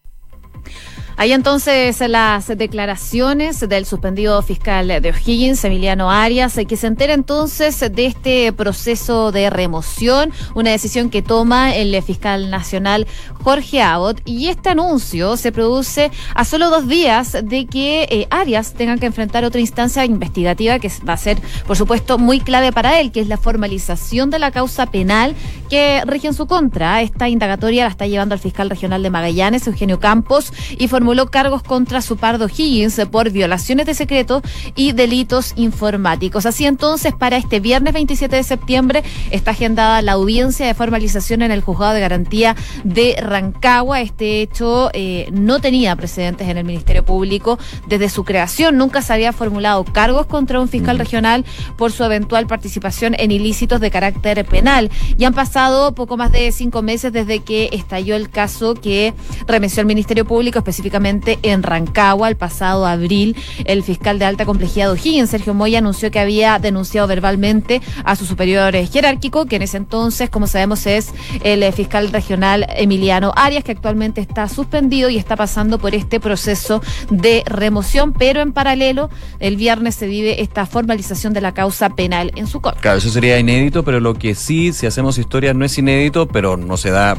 Hay 1.15 1.31
entonces 1.31 1.99
las 2.07 2.47
declaraciones 2.47 3.59
del 3.59 3.85
suspendido 3.85 4.41
fiscal 4.41 4.87
de 4.87 5.09
O'Higgins, 5.09 5.63
Emiliano 5.63 6.09
Arias, 6.09 6.59
que 6.67 6.77
se 6.77 6.87
entera 6.87 7.13
entonces 7.13 7.79
de 7.79 8.05
este 8.05 8.51
proceso 8.53 9.31
de 9.31 9.49
remoción, 9.49 10.31
una 10.55 10.71
decisión 10.71 11.09
que 11.09 11.21
toma 11.21 11.75
el 11.75 12.01
fiscal 12.01 12.49
nacional 12.49 13.07
Jorge 13.43 13.81
Abbott. 13.81 14.21
Y 14.25 14.47
este 14.47 14.69
anuncio 14.69 15.37
se 15.37 15.51
produce 15.51 16.11
a 16.33 16.45
solo 16.45 16.69
dos 16.69 16.87
días 16.87 17.37
de 17.43 17.65
que 17.67 18.07
eh, 18.09 18.27
Arias 18.29 18.73
tenga 18.73 18.97
que 18.97 19.05
enfrentar 19.05 19.43
otra 19.45 19.61
instancia 19.61 20.05
investigativa 20.05 20.79
que 20.79 20.91
va 21.07 21.13
a 21.13 21.17
ser, 21.17 21.37
por 21.67 21.77
supuesto, 21.77 22.17
muy 22.17 22.39
clave 22.39 22.71
para 22.71 22.99
él, 22.99 23.11
que 23.11 23.19
es 23.19 23.27
la 23.27 23.37
formalización 23.37 24.29
de 24.29 24.39
la 24.39 24.51
causa 24.51 24.87
penal 24.87 25.35
que 25.69 26.01
rige 26.05 26.27
en 26.27 26.33
su 26.33 26.47
contra. 26.47 27.01
Esta 27.01 27.29
indagatoria 27.29 27.83
la 27.83 27.89
está 27.89 28.07
llevando 28.07 28.35
el 28.35 28.41
fiscal 28.41 28.69
regional 28.69 29.03
de 29.03 29.09
Magallanes, 29.09 29.67
Eugenio 29.67 29.99
Campos, 29.99 30.51
y 30.77 30.87
formuló 31.03 31.29
cargos 31.29 31.63
contra 31.63 32.01
su 32.01 32.15
pardo 32.15 32.47
Higgins 32.47 33.01
por 33.11 33.29
violaciones 33.29 33.85
de 33.85 33.93
secreto 33.93 34.41
y 34.73 34.93
delitos 34.93 35.51
informáticos. 35.57 36.45
Así 36.45 36.65
entonces, 36.65 37.13
para 37.13 37.35
este 37.35 37.59
viernes 37.59 37.93
27 37.93 38.33
de 38.37 38.43
septiembre 38.43 39.03
está 39.29 39.51
agendada 39.51 40.01
la 40.01 40.13
audiencia 40.13 40.65
de 40.65 40.73
formalización 40.73 41.41
en 41.41 41.51
el 41.51 41.59
juzgado 41.59 41.93
de 41.93 41.99
garantía 41.99 42.55
de 42.85 43.17
Rancagua. 43.21 43.99
Este 43.99 44.41
hecho 44.41 44.91
eh, 44.93 45.27
no 45.33 45.59
tenía 45.59 45.93
precedentes 45.97 46.47
en 46.47 46.57
el 46.57 46.63
Ministerio 46.63 47.03
Público 47.03 47.59
desde 47.89 48.07
su 48.07 48.23
creación. 48.23 48.77
Nunca 48.77 49.01
se 49.01 49.11
había 49.11 49.33
formulado 49.33 49.83
cargos 49.83 50.25
contra 50.25 50.61
un 50.61 50.69
fiscal 50.69 50.97
regional 50.97 51.43
por 51.75 51.91
su 51.91 52.05
eventual 52.05 52.47
participación 52.47 53.13
en 53.19 53.31
ilícitos 53.31 53.81
de 53.81 53.91
carácter 53.91 54.45
penal. 54.45 54.89
Y 55.17 55.25
han 55.25 55.33
pasado 55.33 55.93
poco 55.95 56.15
más 56.15 56.31
de 56.31 56.49
cinco 56.53 56.81
meses 56.81 57.11
desde 57.11 57.41
que 57.41 57.67
estalló 57.73 58.15
el 58.15 58.29
caso 58.29 58.73
que 58.73 59.13
remeció 59.47 59.81
el 59.81 59.87
Ministerio 59.87 60.23
Público 60.23 60.59
específicamente 60.59 60.92
en 60.93 61.63
Rancagua 61.63 62.29
el 62.29 62.35
pasado 62.35 62.85
abril. 62.85 63.35
El 63.65 63.83
fiscal 63.83 64.19
de 64.19 64.25
alta 64.25 64.45
complejidad 64.45 64.91
O'Higgins, 64.91 65.29
Sergio 65.29 65.53
Moya, 65.53 65.79
anunció 65.79 66.11
que 66.11 66.19
había 66.19 66.59
denunciado 66.59 67.07
verbalmente 67.07 67.81
a 68.05 68.15
su 68.15 68.25
superior 68.25 68.75
jerárquico, 68.75 69.45
que 69.45 69.55
en 69.55 69.63
ese 69.63 69.77
entonces, 69.77 70.29
como 70.29 70.47
sabemos, 70.47 70.85
es 70.85 71.11
el 71.43 71.71
fiscal 71.73 72.11
regional 72.11 72.67
Emiliano 72.75 73.33
Arias, 73.35 73.63
que 73.63 73.71
actualmente 73.71 74.21
está 74.21 74.47
suspendido 74.47 75.09
y 75.09 75.17
está 75.17 75.35
pasando 75.35 75.79
por 75.79 75.95
este 75.95 76.19
proceso 76.19 76.81
de 77.09 77.43
remoción, 77.45 78.13
pero 78.13 78.41
en 78.41 78.53
paralelo, 78.53 79.09
el 79.39 79.55
viernes 79.57 79.95
se 79.95 80.07
vive 80.07 80.41
esta 80.41 80.65
formalización 80.65 81.33
de 81.33 81.41
la 81.41 81.53
causa 81.53 81.89
penal 81.89 82.31
en 82.35 82.47
su 82.47 82.61
corte. 82.61 82.81
Claro, 82.81 82.99
eso 82.99 83.09
sería 83.09 83.39
inédito, 83.39 83.83
pero 83.83 83.99
lo 83.99 84.13
que 84.13 84.35
sí, 84.35 84.73
si 84.73 84.85
hacemos 84.85 85.17
historia, 85.17 85.53
no 85.53 85.65
es 85.65 85.77
inédito, 85.77 86.27
pero 86.27 86.57
no 86.57 86.77
se 86.77 86.91
da 86.91 87.17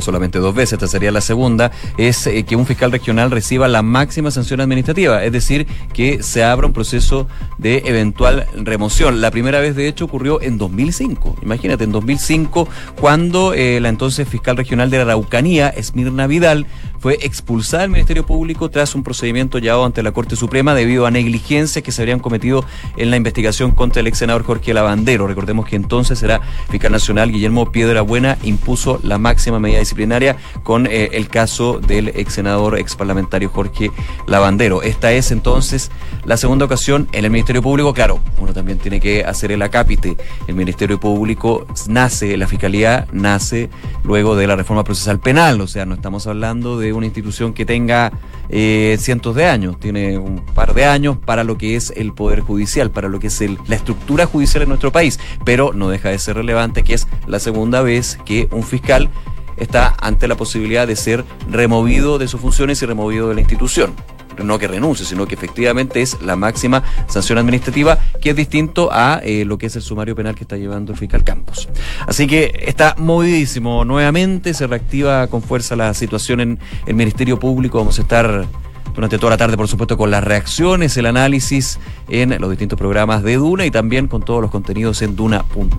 solamente 0.00 0.38
dos 0.38 0.54
veces, 0.54 0.74
esta 0.74 0.86
sería 0.86 1.10
la 1.10 1.20
segunda, 1.20 1.70
es 1.98 2.26
eh, 2.26 2.44
que 2.44 2.56
un 2.56 2.66
fiscal 2.66 2.92
regional 2.92 3.30
reciba 3.30 3.68
la 3.68 3.82
máxima 3.82 4.30
sanción 4.30 4.60
administrativa, 4.60 5.24
es 5.24 5.32
decir, 5.32 5.66
que 5.92 6.22
se 6.22 6.44
abra 6.44 6.66
un 6.66 6.72
proceso 6.72 7.26
de 7.58 7.82
eventual 7.86 8.46
remoción. 8.54 9.20
La 9.20 9.30
primera 9.30 9.60
vez, 9.60 9.76
de 9.76 9.88
hecho, 9.88 10.04
ocurrió 10.06 10.40
en 10.40 10.58
2005. 10.58 11.36
Imagínate, 11.42 11.84
en 11.84 11.92
2005, 11.92 12.68
cuando 13.00 13.54
eh, 13.54 13.80
la 13.80 13.88
entonces 13.88 14.28
fiscal 14.28 14.56
regional 14.56 14.90
de 14.90 14.98
la 14.98 15.04
Araucanía, 15.04 15.68
Esmirna 15.68 16.26
Vidal, 16.26 16.66
fue 17.04 17.18
expulsada 17.20 17.82
del 17.82 17.90
Ministerio 17.90 18.24
Público 18.24 18.70
tras 18.70 18.94
un 18.94 19.02
procedimiento 19.02 19.58
llevado 19.58 19.84
ante 19.84 20.02
la 20.02 20.12
Corte 20.12 20.36
Suprema 20.36 20.74
debido 20.74 21.04
a 21.04 21.10
negligencias 21.10 21.84
que 21.84 21.92
se 21.92 22.00
habrían 22.00 22.18
cometido 22.18 22.64
en 22.96 23.10
la 23.10 23.18
investigación 23.18 23.72
contra 23.72 24.00
el 24.00 24.06
ex 24.06 24.16
senador 24.16 24.42
Jorge 24.42 24.72
Lavandero. 24.72 25.26
Recordemos 25.26 25.66
que 25.66 25.76
entonces 25.76 26.22
era 26.22 26.40
fiscal 26.70 26.92
nacional 26.92 27.30
Guillermo 27.30 27.70
Piedra 27.70 28.00
Buena, 28.00 28.38
impuso 28.42 29.00
la 29.02 29.18
máxima 29.18 29.60
medida 29.60 29.80
disciplinaria 29.80 30.38
con 30.62 30.86
eh, 30.86 31.10
el 31.12 31.28
caso 31.28 31.78
del 31.78 32.08
ex 32.08 32.32
senador, 32.32 32.78
ex 32.78 32.96
parlamentario 32.96 33.50
Jorge 33.50 33.90
Lavandero. 34.26 34.80
Esta 34.80 35.12
es 35.12 35.30
entonces 35.30 35.90
la 36.24 36.38
segunda 36.38 36.64
ocasión 36.64 37.06
en 37.12 37.26
el 37.26 37.30
Ministerio 37.30 37.60
Público. 37.60 37.92
Claro, 37.92 38.20
uno 38.38 38.54
también 38.54 38.78
tiene 38.78 38.98
que 38.98 39.26
hacer 39.26 39.52
el 39.52 39.60
acápite. 39.60 40.16
El 40.48 40.54
Ministerio 40.54 40.98
Público 40.98 41.66
nace, 41.86 42.34
la 42.38 42.48
Fiscalía 42.48 43.06
nace 43.12 43.68
luego 44.04 44.36
de 44.36 44.46
la 44.46 44.56
reforma 44.56 44.84
procesal 44.84 45.20
penal, 45.20 45.60
o 45.60 45.66
sea, 45.66 45.84
no 45.84 45.94
estamos 45.94 46.26
hablando 46.26 46.78
de 46.78 46.93
una 46.96 47.06
institución 47.06 47.52
que 47.52 47.64
tenga 47.64 48.12
eh, 48.48 48.96
cientos 49.00 49.34
de 49.34 49.46
años, 49.46 49.78
tiene 49.78 50.18
un 50.18 50.44
par 50.44 50.74
de 50.74 50.84
años 50.84 51.16
para 51.18 51.44
lo 51.44 51.58
que 51.58 51.76
es 51.76 51.92
el 51.96 52.12
Poder 52.12 52.40
Judicial, 52.40 52.90
para 52.90 53.08
lo 53.08 53.20
que 53.20 53.28
es 53.28 53.40
la 53.66 53.76
estructura 53.76 54.26
judicial 54.26 54.62
en 54.62 54.68
nuestro 54.68 54.92
país, 54.92 55.18
pero 55.44 55.72
no 55.72 55.88
deja 55.88 56.10
de 56.10 56.18
ser 56.18 56.36
relevante 56.36 56.84
que 56.84 56.94
es 56.94 57.08
la 57.26 57.38
segunda 57.38 57.82
vez 57.82 58.18
que 58.24 58.48
un 58.50 58.62
fiscal 58.62 59.10
está 59.56 59.94
ante 60.00 60.28
la 60.28 60.36
posibilidad 60.36 60.86
de 60.86 60.96
ser 60.96 61.24
removido 61.48 62.18
de 62.18 62.28
sus 62.28 62.40
funciones 62.40 62.82
y 62.82 62.86
removido 62.86 63.28
de 63.28 63.34
la 63.34 63.40
institución. 63.40 63.94
No 64.42 64.58
que 64.58 64.68
renuncie, 64.68 65.06
sino 65.06 65.26
que 65.26 65.34
efectivamente 65.34 66.02
es 66.02 66.20
la 66.22 66.36
máxima 66.36 66.82
sanción 67.06 67.38
administrativa, 67.38 67.98
que 68.20 68.30
es 68.30 68.36
distinto 68.36 68.90
a 68.92 69.20
eh, 69.22 69.44
lo 69.44 69.58
que 69.58 69.66
es 69.66 69.76
el 69.76 69.82
sumario 69.82 70.14
penal 70.14 70.34
que 70.34 70.44
está 70.44 70.56
llevando 70.56 70.92
el 70.92 70.98
fiscal 70.98 71.24
Campos. 71.24 71.68
Así 72.06 72.26
que 72.26 72.64
está 72.66 72.94
movidísimo. 72.98 73.84
Nuevamente 73.84 74.54
se 74.54 74.66
reactiva 74.66 75.26
con 75.28 75.42
fuerza 75.42 75.76
la 75.76 75.94
situación 75.94 76.40
en 76.40 76.58
el 76.86 76.94
Ministerio 76.94 77.38
Público. 77.38 77.78
Vamos 77.78 77.98
a 77.98 78.02
estar 78.02 78.46
durante 78.94 79.18
toda 79.18 79.30
la 79.30 79.36
tarde, 79.36 79.56
por 79.56 79.68
supuesto, 79.68 79.96
con 79.96 80.10
las 80.10 80.22
reacciones, 80.22 80.96
el 80.96 81.06
análisis 81.06 81.78
en 82.08 82.38
los 82.40 82.50
distintos 82.50 82.78
programas 82.78 83.22
de 83.22 83.36
Duna 83.36 83.66
y 83.66 83.70
también 83.70 84.06
con 84.06 84.22
todos 84.22 84.40
los 84.40 84.50
contenidos 84.50 85.02
en 85.02 85.16
duna.cl. 85.16 85.74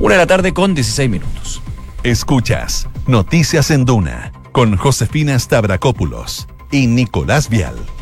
Una 0.00 0.14
de 0.14 0.18
la 0.18 0.26
tarde 0.26 0.52
con 0.52 0.74
16 0.74 1.08
minutos. 1.08 1.62
Escuchas 2.02 2.88
Noticias 3.06 3.70
en 3.70 3.84
Duna 3.84 4.32
con 4.52 4.76
Josefina 4.76 5.38
Stavrakopoulos 5.38 6.48
y 6.70 6.86
Nicolás 6.86 7.48
Vial. 7.48 7.95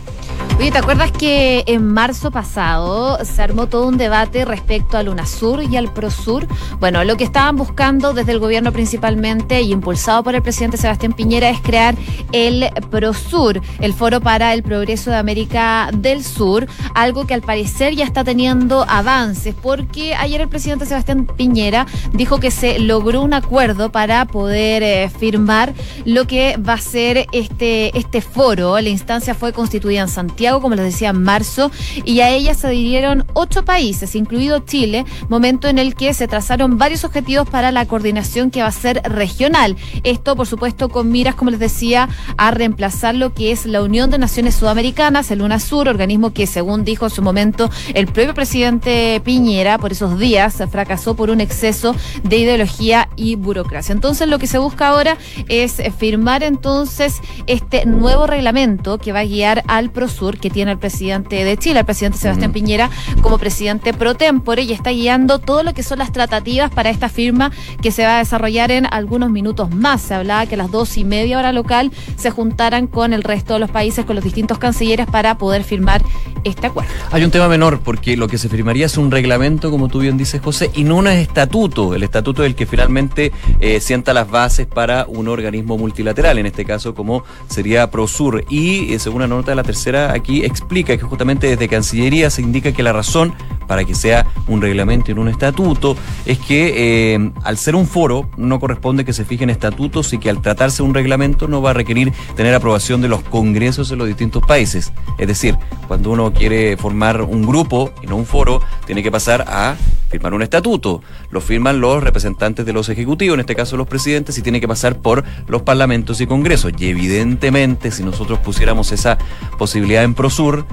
Oye, 0.56 0.70
¿te 0.70 0.78
acuerdas 0.78 1.11
que 1.11 1.64
en 1.66 1.84
marzo 1.84 2.30
pasado 2.30 3.18
se 3.25 3.42
armó 3.42 3.66
todo 3.66 3.88
un 3.88 3.99
debate 3.99 4.44
respecto 4.44 4.96
al 4.96 5.08
UNASUR 5.08 5.64
y 5.64 5.76
al 5.76 5.92
PROSUR? 5.92 6.46
Bueno, 6.78 7.02
lo 7.02 7.16
que 7.16 7.25
estaban 7.25 7.56
buscando 7.56 8.12
desde 8.14 8.30
el 8.30 8.38
gobierno 8.38 8.70
principalmente 8.70 9.61
y 9.62 9.73
impulsado 9.73 10.23
por 10.23 10.37
el 10.37 10.42
presidente 10.42 10.76
Sebastián 10.76 11.12
Piñera 11.12 11.50
es 11.50 11.61
crear 11.61 11.96
el 12.30 12.70
PROSUR, 12.88 13.61
el 13.80 13.92
Foro 13.94 14.20
para 14.20 14.54
el 14.54 14.62
Progreso 14.62 15.11
de 15.11 15.16
América 15.16 15.90
del 15.92 16.23
Sur, 16.23 16.68
algo 16.94 17.26
que 17.26 17.34
al 17.34 17.42
parecer 17.42 17.96
ya 17.96 18.04
está 18.04 18.23
teniendo 18.23 18.87
avances, 18.88 19.56
porque 19.61 20.14
ayer 20.14 20.40
el 20.40 20.49
presidente 20.49 20.87
Sebastián 20.87 21.26
Piñera 21.26 21.87
dijo 22.12 22.38
que 22.38 22.52
se 22.52 22.78
logró 22.78 23.23
un 23.23 23.34
acuerdo 23.34 23.90
para 23.90 24.25
poder 24.26 24.84
eh, 24.84 25.11
firmar 25.11 25.75
lo 26.04 26.28
que 26.28 26.56
va 26.58 26.75
a 26.75 26.78
ser 26.78 27.26
este, 27.32 27.99
este 27.99 28.20
foro. 28.20 28.80
La 28.80 28.88
instancia 28.88 29.34
fue 29.34 29.52
constituida 29.52 30.02
en 30.02 30.08
Santiago 30.08 30.43
como 30.52 30.74
les 30.74 30.84
decía, 30.84 31.10
en 31.10 31.22
marzo, 31.22 31.70
y 32.04 32.20
a 32.20 32.30
ella 32.30 32.54
se 32.54 32.66
adhirieron 32.66 33.24
ocho 33.34 33.64
países, 33.64 34.14
incluido 34.14 34.60
Chile, 34.60 35.04
momento 35.28 35.68
en 35.68 35.78
el 35.78 35.94
que 35.94 36.14
se 36.14 36.28
trazaron 36.28 36.78
varios 36.78 37.04
objetivos 37.04 37.48
para 37.48 37.72
la 37.72 37.86
coordinación 37.86 38.50
que 38.50 38.62
va 38.62 38.68
a 38.68 38.72
ser 38.72 39.00
regional. 39.04 39.76
Esto, 40.02 40.36
por 40.36 40.46
supuesto, 40.46 40.88
con 40.88 41.10
miras, 41.10 41.34
como 41.34 41.50
les 41.50 41.60
decía, 41.60 42.08
a 42.36 42.50
reemplazar 42.50 43.14
lo 43.14 43.34
que 43.34 43.52
es 43.52 43.66
la 43.66 43.82
Unión 43.82 44.10
de 44.10 44.18
Naciones 44.18 44.54
Sudamericanas, 44.54 45.30
el 45.30 45.42
UNASUR, 45.42 45.88
organismo 45.88 46.32
que, 46.32 46.46
según 46.46 46.84
dijo 46.84 47.06
en 47.06 47.10
su 47.10 47.22
momento 47.22 47.70
el 47.94 48.06
propio 48.06 48.34
presidente 48.34 49.20
Piñera, 49.24 49.78
por 49.78 49.92
esos 49.92 50.18
días 50.18 50.62
fracasó 50.70 51.14
por 51.14 51.30
un 51.30 51.40
exceso 51.40 51.94
de 52.22 52.38
ideología 52.38 53.08
y 53.16 53.36
burocracia. 53.36 53.92
Entonces, 53.92 54.28
lo 54.28 54.38
que 54.38 54.46
se 54.46 54.58
busca 54.58 54.88
ahora 54.88 55.16
es 55.48 55.82
firmar 55.98 56.42
entonces 56.42 57.20
este 57.46 57.86
nuevo 57.86 58.26
reglamento 58.26 58.98
que 58.98 59.12
va 59.12 59.20
a 59.20 59.24
guiar 59.24 59.62
al 59.66 59.90
PROSUR 59.90 60.33
que 60.38 60.50
tiene 60.50 60.72
el 60.72 60.78
presidente 60.78 61.44
de 61.44 61.56
Chile, 61.56 61.80
el 61.80 61.84
presidente 61.84 62.18
Sebastián 62.18 62.52
Piñera, 62.52 62.90
como 63.22 63.38
presidente 63.38 63.92
pro 63.92 64.14
tempore 64.14 64.62
y 64.62 64.72
está 64.72 64.90
guiando 64.90 65.38
todo 65.38 65.62
lo 65.62 65.74
que 65.74 65.82
son 65.82 65.98
las 65.98 66.12
tratativas 66.12 66.70
para 66.70 66.90
esta 66.90 67.08
firma 67.08 67.52
que 67.82 67.90
se 67.90 68.04
va 68.04 68.16
a 68.16 68.18
desarrollar 68.18 68.70
en 68.70 68.86
algunos 68.90 69.30
minutos 69.30 69.70
más. 69.74 70.02
Se 70.02 70.14
hablaba 70.14 70.46
que 70.46 70.54
a 70.54 70.58
las 70.58 70.70
dos 70.70 70.96
y 70.96 71.04
media 71.04 71.38
hora 71.38 71.52
local 71.52 71.92
se 72.16 72.30
juntaran 72.30 72.86
con 72.86 73.12
el 73.12 73.22
resto 73.22 73.54
de 73.54 73.60
los 73.60 73.70
países, 73.70 74.04
con 74.04 74.16
los 74.16 74.24
distintos 74.24 74.58
cancilleres 74.58 75.06
para 75.06 75.38
poder 75.38 75.64
firmar 75.64 76.02
este 76.44 76.66
acuerdo. 76.66 76.90
Hay 77.10 77.24
un 77.24 77.30
tema 77.30 77.48
menor, 77.48 77.80
porque 77.80 78.16
lo 78.16 78.28
que 78.28 78.38
se 78.38 78.48
firmaría 78.48 78.86
es 78.86 78.96
un 78.96 79.10
reglamento, 79.10 79.70
como 79.70 79.88
tú 79.88 80.00
bien 80.00 80.16
dices, 80.16 80.40
José, 80.42 80.70
y 80.74 80.84
no 80.84 80.96
un 80.96 81.06
estatuto. 81.06 81.94
El 81.94 82.02
estatuto 82.02 82.42
es 82.42 82.48
el 82.48 82.54
que 82.54 82.66
finalmente 82.66 83.32
eh, 83.60 83.80
sienta 83.80 84.12
las 84.12 84.30
bases 84.30 84.66
para 84.66 85.06
un 85.08 85.28
organismo 85.28 85.78
multilateral, 85.78 86.38
en 86.38 86.46
este 86.46 86.64
caso 86.64 86.94
como 86.94 87.24
sería 87.48 87.90
Prosur. 87.90 88.44
Y 88.48 88.92
eh, 88.92 88.98
según 88.98 89.22
la 89.22 89.28
nota 89.28 89.52
de 89.52 89.56
la 89.56 89.62
tercera, 89.62 90.12
aquí 90.24 90.42
explica 90.42 90.96
que 90.96 91.02
justamente 91.02 91.48
desde 91.48 91.68
Cancillería 91.68 92.30
se 92.30 92.40
indica 92.40 92.72
que 92.72 92.82
la 92.82 92.94
razón 92.94 93.34
para 93.68 93.84
que 93.84 93.94
sea 93.94 94.26
un 94.48 94.62
reglamento 94.62 95.10
y 95.10 95.14
no 95.14 95.20
un 95.20 95.28
estatuto 95.28 95.96
es 96.24 96.38
que 96.38 97.14
eh, 97.14 97.30
al 97.42 97.58
ser 97.58 97.76
un 97.76 97.86
foro 97.86 98.30
no 98.38 98.58
corresponde 98.58 99.04
que 99.04 99.12
se 99.12 99.26
fijen 99.26 99.50
estatutos 99.50 100.14
y 100.14 100.18
que 100.18 100.30
al 100.30 100.40
tratarse 100.40 100.82
un 100.82 100.94
reglamento 100.94 101.46
no 101.46 101.60
va 101.60 101.70
a 101.70 101.72
requerir 101.74 102.10
tener 102.36 102.54
aprobación 102.54 103.02
de 103.02 103.08
los 103.08 103.22
congresos 103.22 103.90
de 103.90 103.96
los 103.96 104.06
distintos 104.06 104.42
países. 104.46 104.94
Es 105.18 105.28
decir, 105.28 105.58
cuando 105.88 106.10
uno 106.10 106.32
quiere 106.32 106.78
formar 106.78 107.20
un 107.20 107.42
grupo 107.42 107.92
y 108.02 108.06
no 108.06 108.16
un 108.16 108.24
foro, 108.24 108.62
tiene 108.87 109.02
que 109.02 109.10
pasar 109.10 109.44
a 109.46 109.76
firmar 110.14 110.33
un 110.33 110.42
estatuto. 110.42 111.03
Lo 111.31 111.40
firman 111.40 111.81
los 111.81 112.00
representantes 112.00 112.64
de 112.64 112.72
los 112.72 112.88
ejecutivos, 112.88 113.35
en 113.35 113.40
este 113.40 113.57
caso 113.57 113.77
los 113.77 113.88
presidentes, 113.88 114.38
y 114.38 114.42
tiene 114.42 114.61
que 114.61 114.68
pasar 114.68 115.00
por 115.00 115.24
los 115.48 115.62
parlamentos 115.62 116.20
y 116.20 116.27
congresos. 116.29 116.72
Y 116.79 116.87
evidentemente, 116.87 117.90
si 117.90 118.05
nosotros 118.05 118.38
pusiéramos 118.38 118.92
esa 118.92 119.18
posibilidad 119.59 120.05
en 120.05 120.14
Prosur, 120.14 120.66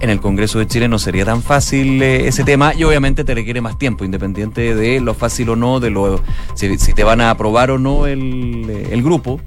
en 0.00 0.10
el 0.10 0.20
Congreso 0.20 0.60
de 0.60 0.68
Chile 0.68 0.88
no 0.88 1.00
sería 1.00 1.24
tan 1.24 1.42
fácil 1.42 2.00
eh, 2.00 2.28
ese 2.28 2.44
tema 2.44 2.74
y 2.74 2.84
obviamente 2.84 3.24
te 3.24 3.34
requiere 3.34 3.60
más 3.60 3.76
tiempo, 3.76 4.04
independiente 4.04 4.74
de 4.74 5.00
lo 5.00 5.14
fácil 5.14 5.48
o 5.48 5.56
no, 5.56 5.80
de 5.80 5.90
lo 5.90 6.20
si, 6.54 6.76
te 6.76 7.02
van 7.02 7.22
a 7.22 7.30
aprobar 7.30 7.70
o 7.70 7.78
no 7.78 8.06
el, 8.06 8.66
eh, 8.68 8.88
el 8.92 9.02
grupo 9.02 9.40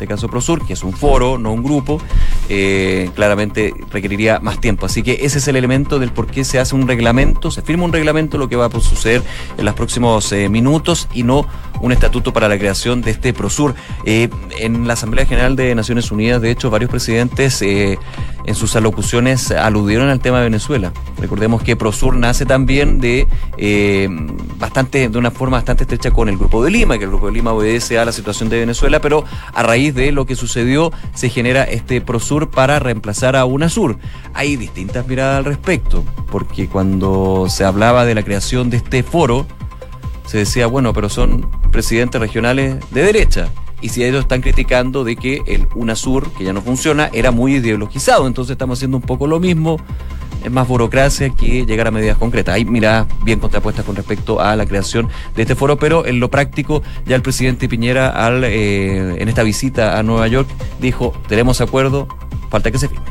este 0.00 0.08
caso 0.08 0.28
Prosur, 0.28 0.66
que 0.66 0.72
es 0.72 0.82
un 0.82 0.94
foro, 0.94 1.36
no 1.36 1.52
un 1.52 1.62
grupo, 1.62 2.00
eh, 2.48 3.10
claramente 3.14 3.74
requeriría 3.90 4.40
más 4.40 4.58
tiempo. 4.58 4.86
Así 4.86 5.02
que 5.02 5.18
ese 5.20 5.36
es 5.36 5.48
el 5.48 5.56
elemento 5.56 5.98
del 5.98 6.10
por 6.10 6.26
qué 6.26 6.42
se 6.42 6.58
hace 6.58 6.74
un 6.74 6.88
reglamento, 6.88 7.50
se 7.50 7.60
firma 7.60 7.84
un 7.84 7.92
reglamento, 7.92 8.38
lo 8.38 8.48
que 8.48 8.56
va 8.56 8.64
a 8.64 8.70
suceder 8.80 9.22
en 9.58 9.64
los 9.66 9.74
próximos 9.74 10.32
eh, 10.32 10.48
minutos 10.48 11.06
y 11.12 11.22
no 11.22 11.46
un 11.82 11.92
estatuto 11.92 12.32
para 12.32 12.48
la 12.48 12.58
creación 12.58 13.02
de 13.02 13.10
este 13.10 13.34
Prosur. 13.34 13.74
Eh, 14.06 14.30
en 14.58 14.86
la 14.86 14.94
Asamblea 14.94 15.26
General 15.26 15.54
de 15.54 15.74
Naciones 15.74 16.10
Unidas, 16.10 16.40
de 16.40 16.50
hecho, 16.50 16.70
varios 16.70 16.90
presidentes 16.90 17.60
en 18.50 18.56
sus 18.56 18.74
alocuciones 18.76 19.52
aludieron 19.52 20.08
al 20.08 20.20
tema 20.20 20.38
de 20.38 20.44
Venezuela. 20.44 20.92
Recordemos 21.18 21.62
que 21.62 21.76
Prosur 21.76 22.16
nace 22.16 22.44
también 22.44 23.00
de 23.00 23.26
bastante, 24.58 25.08
de 25.08 25.18
una 25.18 25.30
forma 25.30 25.58
bastante 25.58 25.84
estrecha 25.84 26.10
con 26.10 26.28
el 26.28 26.36
Grupo 26.36 26.62
de 26.62 26.70
Lima, 26.70 26.98
que 26.98 27.04
el 27.04 27.10
Grupo 27.10 27.26
de 27.26 27.32
Lima 27.32 27.52
obedece 27.52 27.98
a 27.98 28.04
la 28.04 28.12
situación 28.12 28.48
de 28.48 28.58
Venezuela, 28.58 29.00
pero 29.00 29.24
a 29.54 29.62
raíz 29.62 29.94
de 29.94 30.12
lo 30.12 30.26
que 30.26 30.34
sucedió 30.34 30.92
se 31.14 31.28
genera 31.28 31.62
este 31.62 32.00
Prosur 32.00 32.50
para 32.50 32.80
reemplazar 32.80 33.36
a 33.36 33.44
UNASUR. 33.44 33.98
Hay 34.34 34.56
distintas 34.56 35.06
miradas 35.06 35.38
al 35.38 35.44
respecto, 35.44 36.04
porque 36.30 36.68
cuando 36.68 37.46
se 37.48 37.64
hablaba 37.64 38.04
de 38.04 38.14
la 38.14 38.24
creación 38.24 38.68
de 38.68 38.78
este 38.78 39.02
foro, 39.02 39.46
se 40.26 40.38
decía, 40.38 40.66
bueno, 40.66 40.92
pero 40.92 41.08
son 41.08 41.48
presidentes 41.70 42.20
regionales 42.20 42.76
de 42.90 43.02
derecha. 43.02 43.48
Y 43.80 43.90
si 43.90 44.04
ellos 44.04 44.22
están 44.22 44.40
criticando 44.40 45.04
de 45.04 45.16
que 45.16 45.42
el 45.46 45.66
UNASUR, 45.74 46.30
que 46.32 46.44
ya 46.44 46.52
no 46.52 46.62
funciona, 46.62 47.10
era 47.12 47.30
muy 47.30 47.54
ideologizado, 47.54 48.26
entonces 48.26 48.52
estamos 48.52 48.78
haciendo 48.78 48.96
un 48.96 49.02
poco 49.02 49.26
lo 49.26 49.40
mismo 49.40 49.78
es 50.44 50.50
más 50.50 50.66
burocracia 50.66 51.30
que 51.30 51.66
llegar 51.66 51.86
a 51.88 51.90
medidas 51.90 52.16
concretas. 52.16 52.54
Hay 52.54 52.64
miradas 52.64 53.06
bien 53.24 53.40
contrapuestas 53.40 53.84
con 53.84 53.96
respecto 53.96 54.40
a 54.40 54.56
la 54.56 54.66
creación 54.66 55.08
de 55.34 55.42
este 55.42 55.54
foro, 55.54 55.76
pero 55.76 56.06
en 56.06 56.20
lo 56.20 56.30
práctico 56.30 56.82
ya 57.06 57.16
el 57.16 57.22
presidente 57.22 57.68
Piñera 57.68 58.08
al, 58.08 58.44
eh, 58.44 59.20
en 59.20 59.28
esta 59.28 59.42
visita 59.42 59.98
a 59.98 60.02
Nueva 60.02 60.28
York 60.28 60.48
dijo, 60.80 61.12
tenemos 61.28 61.60
acuerdo, 61.60 62.08
falta 62.50 62.70
que 62.70 62.78
se 62.78 62.88
firme. 62.88 63.06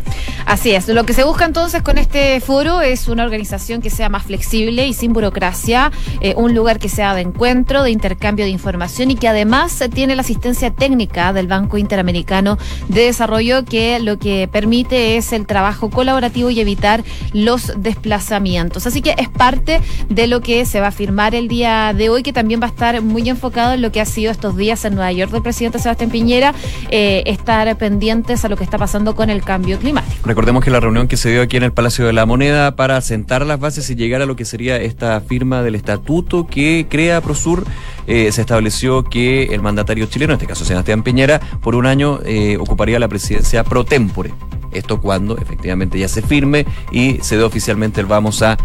Así 0.45 0.71
es. 0.71 0.87
Lo 0.87 1.05
que 1.05 1.13
se 1.13 1.23
busca 1.23 1.45
entonces 1.45 1.81
con 1.81 1.97
este 1.97 2.39
foro 2.41 2.81
es 2.81 3.07
una 3.07 3.23
organización 3.23 3.81
que 3.81 3.89
sea 3.89 4.09
más 4.09 4.23
flexible 4.23 4.87
y 4.87 4.93
sin 4.93 5.13
burocracia, 5.13 5.91
eh, 6.21 6.33
un 6.35 6.53
lugar 6.53 6.79
que 6.79 6.89
sea 6.89 7.15
de 7.15 7.21
encuentro, 7.21 7.83
de 7.83 7.91
intercambio 7.91 8.45
de 8.45 8.51
información 8.51 9.11
y 9.11 9.15
que 9.15 9.27
además 9.27 9.83
tiene 9.93 10.15
la 10.15 10.21
asistencia 10.21 10.71
técnica 10.71 11.33
del 11.33 11.47
Banco 11.47 11.77
Interamericano 11.77 12.57
de 12.87 13.05
Desarrollo 13.05 13.63
que 13.63 13.99
lo 13.99 14.19
que 14.19 14.47
permite 14.51 15.17
es 15.17 15.31
el 15.33 15.45
trabajo 15.45 15.89
colaborativo 15.89 16.49
y 16.49 16.59
evitar 16.59 17.03
los 17.33 17.73
desplazamientos. 17.77 18.87
Así 18.87 19.01
que 19.01 19.15
es 19.17 19.29
parte 19.29 19.81
de 20.09 20.27
lo 20.27 20.41
que 20.41 20.65
se 20.65 20.79
va 20.81 20.87
a 20.87 20.91
firmar 20.91 21.35
el 21.35 21.47
día 21.47 21.93
de 21.95 22.09
hoy, 22.09 22.23
que 22.23 22.33
también 22.33 22.59
va 22.61 22.65
a 22.65 22.69
estar 22.69 23.01
muy 23.01 23.27
enfocado 23.29 23.73
en 23.73 23.81
lo 23.81 23.91
que 23.91 24.01
ha 24.01 24.05
sido 24.05 24.31
estos 24.31 24.57
días 24.57 24.83
en 24.85 24.95
Nueva 24.95 25.11
York 25.11 25.31
del 25.31 25.41
presidente 25.41 25.79
Sebastián 25.79 26.09
Piñera, 26.09 26.53
eh, 26.89 27.23
estar 27.25 27.77
pendientes 27.77 28.43
a 28.43 28.49
lo 28.49 28.57
que 28.57 28.63
está 28.63 28.77
pasando 28.77 29.15
con 29.15 29.28
el 29.29 29.43
cambio 29.43 29.77
climático. 29.79 30.15
Recordemos 30.25 30.63
que 30.63 30.71
la 30.71 30.79
reunión 30.79 31.07
que 31.07 31.17
se 31.17 31.31
dio 31.31 31.41
aquí 31.41 31.57
en 31.57 31.63
el 31.63 31.71
Palacio 31.71 32.05
de 32.05 32.13
la 32.13 32.25
Moneda 32.25 32.75
para 32.75 32.99
sentar 33.01 33.45
las 33.45 33.59
bases 33.59 33.89
y 33.89 33.95
llegar 33.95 34.21
a 34.21 34.25
lo 34.25 34.35
que 34.35 34.45
sería 34.45 34.77
esta 34.77 35.19
firma 35.21 35.61
del 35.63 35.75
estatuto 35.75 36.47
que 36.47 36.87
crea 36.89 37.21
Prosur, 37.21 37.65
eh, 38.07 38.31
se 38.31 38.41
estableció 38.41 39.03
que 39.03 39.45
el 39.45 39.61
mandatario 39.61 40.05
chileno, 40.07 40.33
en 40.33 40.37
este 40.37 40.47
caso 40.47 40.65
Sebastián 40.65 41.03
Piñera, 41.03 41.39
por 41.61 41.75
un 41.75 41.85
año 41.85 42.19
eh, 42.25 42.57
ocuparía 42.57 42.99
la 42.99 43.07
presidencia 43.07 43.63
pro 43.63 43.83
tempore. 43.83 44.33
Esto 44.71 45.01
cuando 45.01 45.37
efectivamente 45.37 45.97
ya 45.97 46.07
se 46.07 46.21
firme 46.21 46.65
y 46.91 47.17
se 47.21 47.37
dé 47.37 47.43
oficialmente 47.43 48.01
el 48.01 48.07
vamos 48.07 48.41
a 48.41 48.57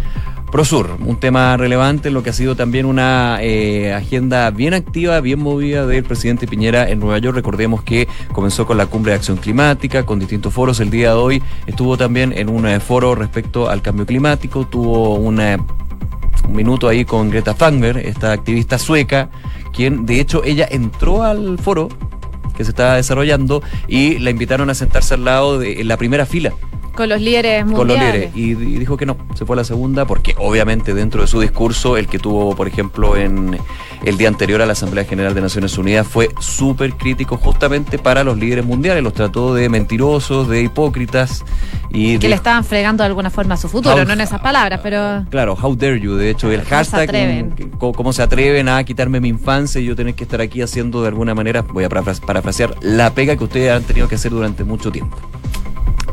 Prosur, 0.50 0.96
un 1.00 1.16
tema 1.16 1.57
relevante, 1.57 2.11
lo 2.11 2.22
que 2.22 2.30
ha 2.30 2.33
sido 2.33 2.54
también 2.54 2.87
una 2.87 3.38
eh, 3.40 3.92
agenda 3.92 4.50
bien 4.50 4.72
activa, 4.72 5.20
bien 5.20 5.40
movida 5.40 5.85
del 5.85 6.04
presidente 6.04 6.46
Piñera 6.46 6.88
en 6.88 7.00
Nueva 7.00 7.18
York. 7.18 7.35
Recordemos 7.35 7.83
que 7.83 8.07
comenzó 8.33 8.64
con 8.64 8.76
la 8.76 8.87
cumbre 8.87 9.11
de 9.11 9.16
acción 9.16 9.37
climática, 9.37 10.07
con 10.07 10.20
distintos 10.20 10.54
foros. 10.54 10.78
El 10.78 10.90
día 10.90 11.09
de 11.09 11.16
hoy 11.16 11.42
estuvo 11.66 11.96
también 11.96 12.33
en 12.37 12.48
un 12.48 12.66
eh, 12.66 12.78
foro 12.78 13.16
respecto 13.16 13.68
al 13.68 13.83
cambio 13.83 14.07
climático, 14.07 14.66
tuvo 14.66 15.16
una 15.16 15.59
un 16.48 16.54
minuto 16.54 16.88
ahí 16.88 17.04
con 17.04 17.30
Greta 17.30 17.54
Thunberg, 17.54 17.98
esta 17.98 18.33
activista 18.33 18.78
sueca, 18.78 19.30
quien 19.72 20.04
de 20.07 20.20
hecho 20.20 20.44
ella 20.44 20.68
entró 20.70 21.22
al 21.22 21.59
foro 21.59 21.88
que 22.57 22.64
se 22.64 22.70
estaba 22.70 22.94
desarrollando 22.94 23.62
y 23.88 24.18
la 24.18 24.30
invitaron 24.30 24.70
a 24.70 24.74
sentarse 24.74 25.14
al 25.14 25.24
lado 25.24 25.59
de 25.59 25.80
en 25.80 25.88
la 25.88 25.96
primera 25.96 26.26
fila 26.26 26.52
con 26.94 27.09
los 27.09 27.20
líderes 27.20 27.64
mundiales. 27.66 27.76
con 27.78 27.88
los 27.88 27.98
líderes 27.98 28.37
y, 28.37 28.50
y 28.52 28.78
dijo 28.78 28.96
que 28.96 29.07
no, 29.07 29.16
se 29.35 29.44
fue 29.44 29.54
a 29.54 29.59
la 29.59 29.64
segunda 29.64 30.04
porque 30.07 30.35
obviamente 30.38 30.94
dentro 30.94 31.22
de 31.22 31.26
su 31.26 31.40
discurso, 31.40 31.96
el 31.96 32.07
que 32.07 32.18
tuvo, 32.18 32.54
por 32.54 32.68
ejemplo, 32.68 33.16
en 33.16 33.59
el 34.04 34.16
día 34.16 34.28
anterior 34.28 34.62
a 34.62 34.66
la 34.66 34.72
Asamblea 34.72 35.04
General 35.04 35.35
de 35.35 35.40
Naciones 35.40 35.76
Unidas 35.78 36.07
fue 36.07 36.28
súper 36.40 36.94
crítico 36.94 37.37
justamente 37.37 37.98
para 37.98 38.22
los 38.24 38.38
líderes 38.38 38.64
mundiales, 38.64 39.02
los 39.02 39.12
trató 39.14 39.54
de 39.54 39.68
mentirosos, 39.68 40.48
de 40.48 40.62
hipócritas 40.62 41.44
y 41.90 42.18
Que 42.18 42.28
le 42.28 42.35
estaban 42.35 42.64
fregando 42.64 43.02
de 43.02 43.07
alguna 43.09 43.30
forma 43.30 43.54
a 43.54 43.57
su 43.57 43.68
futuro, 43.68 43.94
How- 43.96 44.04
no 44.04 44.12
en 44.14 44.20
esas 44.20 44.40
palabras, 44.40 44.80
pero... 44.83 45.24
Claro, 45.30 45.57
how 45.61 45.74
dare 45.76 46.00
you, 46.00 46.14
de 46.16 46.30
hecho, 46.30 46.50
el 46.50 46.62
¿Cómo 46.62 46.85
se 46.85 46.90
hashtag, 46.90 47.68
co- 47.78 47.92
cómo 47.92 48.12
se 48.12 48.22
atreven 48.22 48.68
a 48.68 48.83
quitarme 48.85 49.20
mi 49.20 49.28
infancia 49.28 49.80
y 49.80 49.85
yo 49.85 49.94
tener 49.96 50.14
que 50.14 50.24
estar 50.24 50.40
aquí 50.40 50.61
haciendo 50.61 51.02
de 51.02 51.09
alguna 51.09 51.35
manera, 51.35 51.62
voy 51.62 51.85
a 51.85 51.88
parafra- 51.88 52.20
parafrasear, 52.24 52.74
la 52.83 53.14
pega 53.14 53.37
que 53.37 53.44
ustedes 53.44 53.70
han 53.72 53.85
tenido 53.85 54.09
que 54.09 54.16
hacer 54.16 54.33
durante 54.33 54.64
mucho 54.64 54.90
tiempo. 54.90 55.16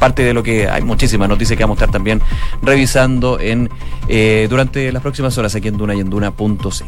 Parte 0.01 0.23
de 0.23 0.33
lo 0.33 0.41
que 0.41 0.67
hay 0.67 0.81
muchísimas 0.81 1.29
noticias 1.29 1.55
que 1.55 1.63
vamos 1.63 1.77
a 1.77 1.85
estar 1.85 1.93
también 1.93 2.23
revisando 2.63 3.39
en 3.39 3.69
eh, 4.07 4.47
durante 4.49 4.91
las 4.91 5.03
próximas 5.03 5.37
horas 5.37 5.53
aquí 5.53 5.67
en 5.67 5.77
Duna 5.77 5.93
y 5.93 5.99
en 5.99 6.09
Duna.cl. 6.09 6.83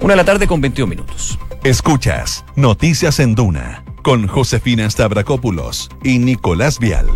Una 0.00 0.12
de 0.12 0.16
la 0.16 0.24
tarde 0.24 0.46
con 0.46 0.60
21 0.60 0.88
minutos. 0.88 1.36
Escuchas 1.64 2.44
Noticias 2.54 3.18
en 3.18 3.34
Duna 3.34 3.82
con 4.04 4.28
Josefina 4.28 4.88
Stavrakopoulos 4.88 5.90
y 6.04 6.20
Nicolás 6.20 6.78
Vial. 6.78 7.08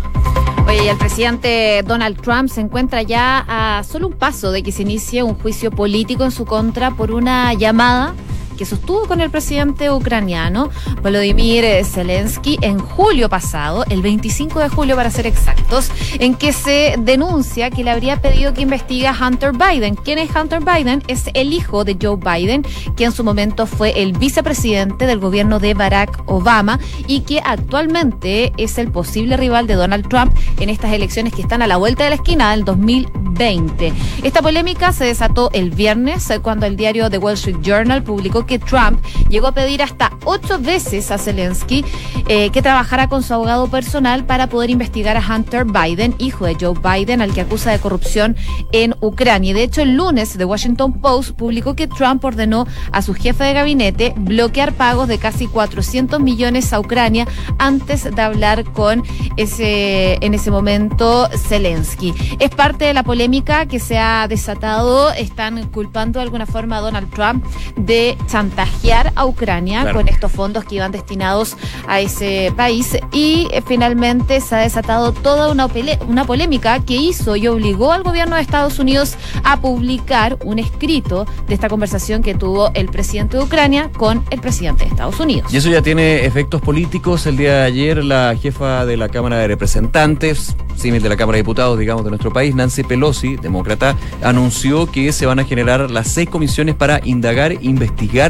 Oye, 0.67 0.89
el 0.89 0.97
presidente 0.97 1.81
Donald 1.87 2.19
Trump 2.19 2.49
se 2.49 2.59
encuentra 2.59 3.01
ya 3.03 3.45
a 3.47 3.83
solo 3.85 4.07
un 4.07 4.13
paso 4.13 4.51
de 4.51 4.63
que 4.63 4.73
se 4.73 4.81
inicie 4.81 5.23
un 5.23 5.35
juicio 5.35 5.71
político 5.71 6.25
en 6.25 6.31
su 6.31 6.43
contra 6.43 6.91
por 6.91 7.11
una 7.11 7.53
llamada 7.53 8.15
que 8.59 8.65
sostuvo 8.65 9.07
con 9.07 9.21
el 9.21 9.29
presidente 9.29 9.89
ucraniano 9.89 10.69
Volodymyr 11.01 11.85
Zelensky 11.85 12.59
en 12.61 12.77
julio 12.77 13.29
pasado, 13.29 13.85
el 13.89 14.01
25 14.01 14.59
de 14.59 14.67
julio 14.67 14.97
para 14.97 15.09
ser 15.09 15.25
exactos, 15.27 15.89
en 16.19 16.35
que 16.35 16.51
se 16.51 16.95
denuncia 16.99 17.69
que 17.69 17.85
le 17.85 17.91
habría 17.91 18.21
pedido 18.21 18.53
que 18.53 18.59
investigue 18.59 19.07
a 19.07 19.13
Hunter 19.13 19.53
Biden. 19.53 19.95
¿Quién 19.95 20.19
es 20.19 20.29
Hunter 20.35 20.59
Biden? 20.59 21.01
Es 21.07 21.29
el 21.35 21.53
hijo 21.53 21.85
de 21.85 21.97
Joe 22.01 22.17
Biden, 22.17 22.65
que 22.97 23.05
en 23.05 23.13
su 23.13 23.23
momento 23.23 23.65
fue 23.65 24.01
el 24.01 24.11
vicepresidente 24.11 25.05
del 25.05 25.19
gobierno 25.19 25.59
de 25.59 25.73
Barack 25.73 26.23
Obama 26.25 26.79
y 27.07 27.21
que 27.21 27.39
actualmente 27.39 28.51
es 28.57 28.77
el 28.77 28.91
posible 28.91 29.37
rival 29.37 29.67
de 29.67 29.75
Donald 29.75 30.09
Trump 30.09 30.33
en 30.59 30.69
estas 30.69 30.91
elecciones 30.91 31.33
que 31.33 31.43
están 31.43 31.61
a 31.61 31.67
la 31.67 31.77
vuelta 31.77 32.03
de 32.03 32.09
la 32.09 32.15
esquina 32.17 32.51
del 32.51 32.65
2020. 32.65 33.93
Esta 34.23 34.41
polémica 34.41 34.91
se 34.91 35.05
desató 35.05 35.49
el 35.53 35.71
viernes 35.71 36.29
eh, 36.29 36.41
cuando 36.41 36.65
el 36.65 36.75
diario 36.75 37.09
The 37.09 37.19
Wall 37.19 37.35
Street 37.35 37.61
Journal 37.61 38.03
publicó 38.03 38.48
que 38.49 38.59
Trump 38.59 38.99
llegó 39.29 39.47
a 39.47 39.51
pedir 39.53 39.83
hasta 39.83 40.11
ocho 40.25 40.59
veces 40.59 41.11
a 41.11 41.19
Zelensky 41.19 41.85
eh, 42.27 42.49
que 42.49 42.61
trabajara 42.61 43.07
con 43.07 43.21
su 43.21 43.33
abogado 43.33 43.67
personal 43.67 44.25
para 44.25 44.47
poder 44.47 44.71
investigar 44.71 45.15
a 45.15 45.23
Hunter 45.23 45.65
Biden, 45.65 46.15
hijo 46.17 46.45
de 46.45 46.57
Joe 46.59 46.73
Biden, 46.73 47.21
al 47.21 47.31
que 47.31 47.41
acusa 47.41 47.71
de 47.71 47.79
corrupción 47.79 48.35
en 48.71 48.95
Ucrania. 49.01 49.51
Y 49.51 49.53
de 49.53 49.63
hecho, 49.63 49.81
el 49.81 49.95
lunes 49.95 50.35
The 50.35 50.45
Washington 50.45 50.93
Post 50.93 51.31
publicó 51.31 51.75
que 51.75 51.87
Trump 51.87 52.25
ordenó 52.25 52.65
a 52.91 53.01
su 53.03 53.13
jefe 53.13 53.43
de 53.43 53.53
gabinete 53.53 54.13
bloquear 54.17 54.73
pagos 54.73 55.07
de 55.07 55.19
casi 55.19 55.45
400 55.45 56.19
millones 56.19 56.73
a 56.73 56.79
Ucrania 56.79 57.27
antes 57.59 58.03
de 58.03 58.21
hablar 58.21 58.63
con 58.63 59.03
ese, 59.37 60.17
en 60.21 60.33
ese 60.33 60.49
momento, 60.49 61.29
Zelensky. 61.47 62.15
Es 62.39 62.49
parte 62.49 62.85
de 62.85 62.95
la 62.95 63.03
polémica 63.03 63.67
que 63.67 63.79
se 63.79 63.99
ha 63.99 64.27
desatado. 64.27 65.11
Están 65.11 65.67
culpando 65.67 66.19
de 66.19 66.23
alguna 66.23 66.47
forma 66.47 66.77
a 66.77 66.81
Donald 66.81 67.11
Trump 67.11 67.45
de 67.75 68.17
chantajear 68.39 69.11
a 69.15 69.25
Ucrania 69.25 69.81
Claro. 69.81 69.97
con 69.97 70.07
estos 70.07 70.31
fondos 70.31 70.63
que 70.63 70.75
iban 70.75 70.91
destinados 70.91 71.57
a 71.87 71.99
ese 71.99 72.53
país. 72.55 72.97
Y 73.11 73.47
eh, 73.51 73.61
finalmente 73.65 74.39
se 74.39 74.55
ha 74.55 74.59
desatado 74.59 75.11
toda 75.11 75.51
una, 75.51 75.67
una 76.07 76.25
polémica 76.25 76.79
que 76.79 76.95
hizo 76.95 77.35
y 77.35 77.47
obligó 77.47 77.91
al 77.91 78.03
gobierno 78.03 78.35
de 78.37 78.41
Estados 78.41 78.79
Unidos 78.79 79.15
a 79.43 79.59
publicar 79.59 80.37
un 80.45 80.57
escrito 80.59 81.25
de 81.47 81.53
esta 81.53 81.67
conversación 81.69 82.21
que 82.23 82.33
tuvo 82.33 82.71
el 82.75 82.87
presidente 82.87 83.37
de 83.37 83.43
Ucrania 83.43 83.89
con 83.97 84.23
el 84.29 84.39
presidente 84.39 84.85
de 84.85 84.91
Estados 84.91 85.19
Unidos. 85.19 85.53
Y 85.53 85.57
eso 85.57 85.69
ya 85.69 85.81
tiene 85.81 86.25
efectos 86.25 86.61
políticos. 86.61 87.25
El 87.25 87.35
día 87.37 87.53
de 87.55 87.63
ayer, 87.63 88.03
la 88.03 88.35
jefa 88.41 88.85
de 88.85 88.95
la 88.95 89.09
Cámara 89.09 89.37
de 89.37 89.47
Representantes, 89.47 90.55
símil 90.77 91.01
de 91.01 91.09
la 91.09 91.17
Cámara 91.17 91.35
de 91.35 91.41
Diputados, 91.43 91.77
digamos, 91.77 92.03
de 92.05 92.09
nuestro 92.11 92.31
país, 92.31 92.55
Nancy 92.55 92.83
Pelosi, 92.83 93.35
demócrata, 93.35 93.95
anunció 94.23 94.89
que 94.89 95.11
se 95.11 95.25
van 95.25 95.39
a 95.39 95.43
generar 95.43 95.91
las 95.91 96.07
seis 96.07 96.29
comisiones 96.29 96.75
para 96.75 97.01
indagar 97.03 97.51
e 97.51 97.57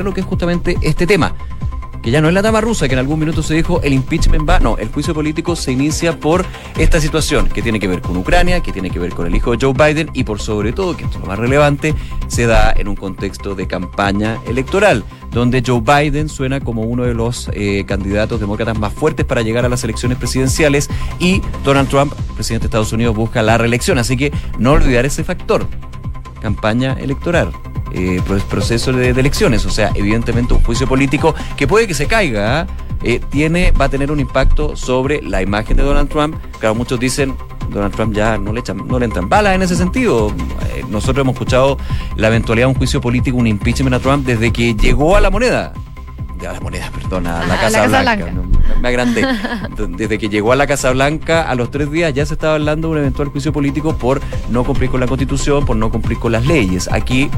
lo 0.04 0.14
que 0.14 0.22
es 0.22 0.26
justamente 0.26 0.78
este 0.82 1.08
tema. 1.08 1.36
Que 2.02 2.12
ya 2.12 2.22
no 2.22 2.30
es 2.30 2.34
la 2.34 2.42
tama 2.42 2.62
rusa, 2.62 2.88
que 2.88 2.94
en 2.94 3.00
algún 3.00 3.20
minuto 3.20 3.44
se 3.44 3.56
dijo 3.56 3.82
el 3.84 3.92
impeachment 3.92 4.48
va. 4.48 4.60
No, 4.60 4.78
el 4.78 4.88
juicio 4.88 5.14
político 5.14 5.58
se 5.58 5.74
inicia 5.74 6.18
por 6.18 6.46
esta 6.78 7.02
situación 7.02 7.50
que 7.50 7.62
tiene 7.62 7.78
que 7.80 7.90
ver 7.90 8.02
con 8.02 8.16
Ucrania, 8.16 8.62
que 8.62 8.72
tiene 8.72 8.90
que 8.90 9.00
ver 9.00 9.14
con 9.14 9.28
el 9.28 9.36
hijo 9.36 9.52
de 9.52 9.58
Joe 9.60 9.74
Biden 9.74 10.10
y 10.14 10.24
por 10.24 10.40
sobre 10.40 10.72
todo, 10.72 10.96
que 10.96 11.04
esto 11.04 11.18
es 11.18 11.22
lo 11.22 11.28
más 11.28 11.38
relevante, 11.38 11.94
se 12.28 12.46
da 12.46 12.72
en 12.72 12.88
un 12.88 12.96
contexto 12.96 13.54
de 13.54 13.68
campaña 13.68 14.40
electoral, 14.48 15.04
donde 15.32 15.62
Joe 15.66 15.82
Biden 15.82 16.30
suena 16.30 16.62
como 16.62 16.84
uno 16.84 17.04
de 17.04 17.14
los 17.14 17.50
eh, 17.54 17.84
candidatos 17.86 18.40
demócratas 18.40 18.80
más 18.80 18.94
fuertes 18.94 19.26
para 19.26 19.42
llegar 19.42 19.66
a 19.66 19.70
las 19.70 19.84
elecciones 19.84 20.18
presidenciales 20.18 20.90
y 21.20 21.42
Donald 21.66 21.90
Trump, 21.90 22.14
presidente 22.36 22.64
de 22.64 22.68
Estados 22.68 22.94
Unidos, 22.94 23.14
busca 23.14 23.42
la 23.42 23.58
reelección. 23.58 23.98
Así 23.98 24.16
que 24.16 24.32
no 24.58 24.72
olvidar 24.72 25.06
ese 25.06 25.26
factor 25.26 25.68
campaña 26.40 26.94
electoral, 26.94 27.52
eh, 27.94 28.22
pro- 28.26 28.38
proceso 28.40 28.92
de, 28.92 29.14
de 29.14 29.20
elecciones, 29.20 29.66
o 29.66 29.70
sea, 29.70 29.92
evidentemente 29.96 30.54
un 30.54 30.64
juicio 30.64 30.88
político 30.88 31.34
que 31.58 31.68
puede 31.68 31.88
que 31.88 31.94
se 31.94 32.06
caiga, 32.08 32.68
eh, 33.04 33.20
tiene, 33.30 33.72
va 33.72 33.86
a 33.86 33.90
tener 33.90 34.12
un 34.12 34.20
impacto 34.20 34.76
sobre 34.76 35.22
la 35.22 35.42
imagen 35.42 35.78
de 35.78 35.84
Donald 35.84 36.10
Trump. 36.10 36.36
Claro, 36.60 36.76
muchos 36.76 37.00
dicen 37.00 37.36
Donald 37.72 37.94
Trump 37.94 38.14
ya 38.14 38.38
no 38.38 38.52
le 38.52 38.60
echan, 38.62 38.86
no 38.88 39.00
le 39.00 39.06
entran 39.06 39.30
balas 39.30 39.56
en 39.56 39.62
ese 39.62 39.76
sentido. 39.76 40.34
Eh, 40.74 40.84
nosotros 40.90 41.24
hemos 41.24 41.34
escuchado 41.34 41.78
la 42.16 42.28
eventualidad 42.28 42.68
de 42.68 42.74
un 42.74 42.78
juicio 42.78 43.00
político, 43.00 43.38
un 43.38 43.48
impeachment 43.48 43.94
a 43.96 44.00
Trump 44.00 44.26
desde 44.26 44.52
que 44.52 44.74
llegó 44.76 45.16
a 45.16 45.22
la 45.22 45.30
moneda. 45.30 45.72
A 46.48 46.54
la 46.54 46.60
moneda, 46.62 46.90
perdón, 46.94 47.28
a 47.28 47.46
la 47.46 47.56
Casa, 47.58 47.70
la 47.70 47.84
Casa 47.84 48.02
Blanca. 48.02 48.16
Blanca. 48.26 48.32
no, 48.32 48.59
me 48.82 48.88
agrandé. 48.88 49.26
Desde 49.98 50.18
que 50.18 50.30
llegó 50.30 50.52
a 50.52 50.56
la 50.56 50.68
Casa 50.68 50.92
Blanca, 50.92 51.50
a 51.50 51.56
los 51.56 51.72
tres 51.72 51.92
días 51.92 52.14
ya 52.14 52.26
se 52.26 52.34
estaba 52.34 52.56
hablando 52.56 52.90
de 52.90 52.94
un 52.94 53.00
eventual 53.00 53.30
juicio 53.30 53.54
político 53.54 53.96
por 53.98 54.22
no 54.50 54.64
cumplir 54.64 54.90
con 54.90 55.00
la 55.00 55.08
Constitución, 55.08 55.66
por 55.66 55.76
no 55.78 55.90
cumplir 55.92 56.20
con 56.20 56.32
las 56.32 56.46
leyes. 56.46 56.90
Aquí, 56.92 57.30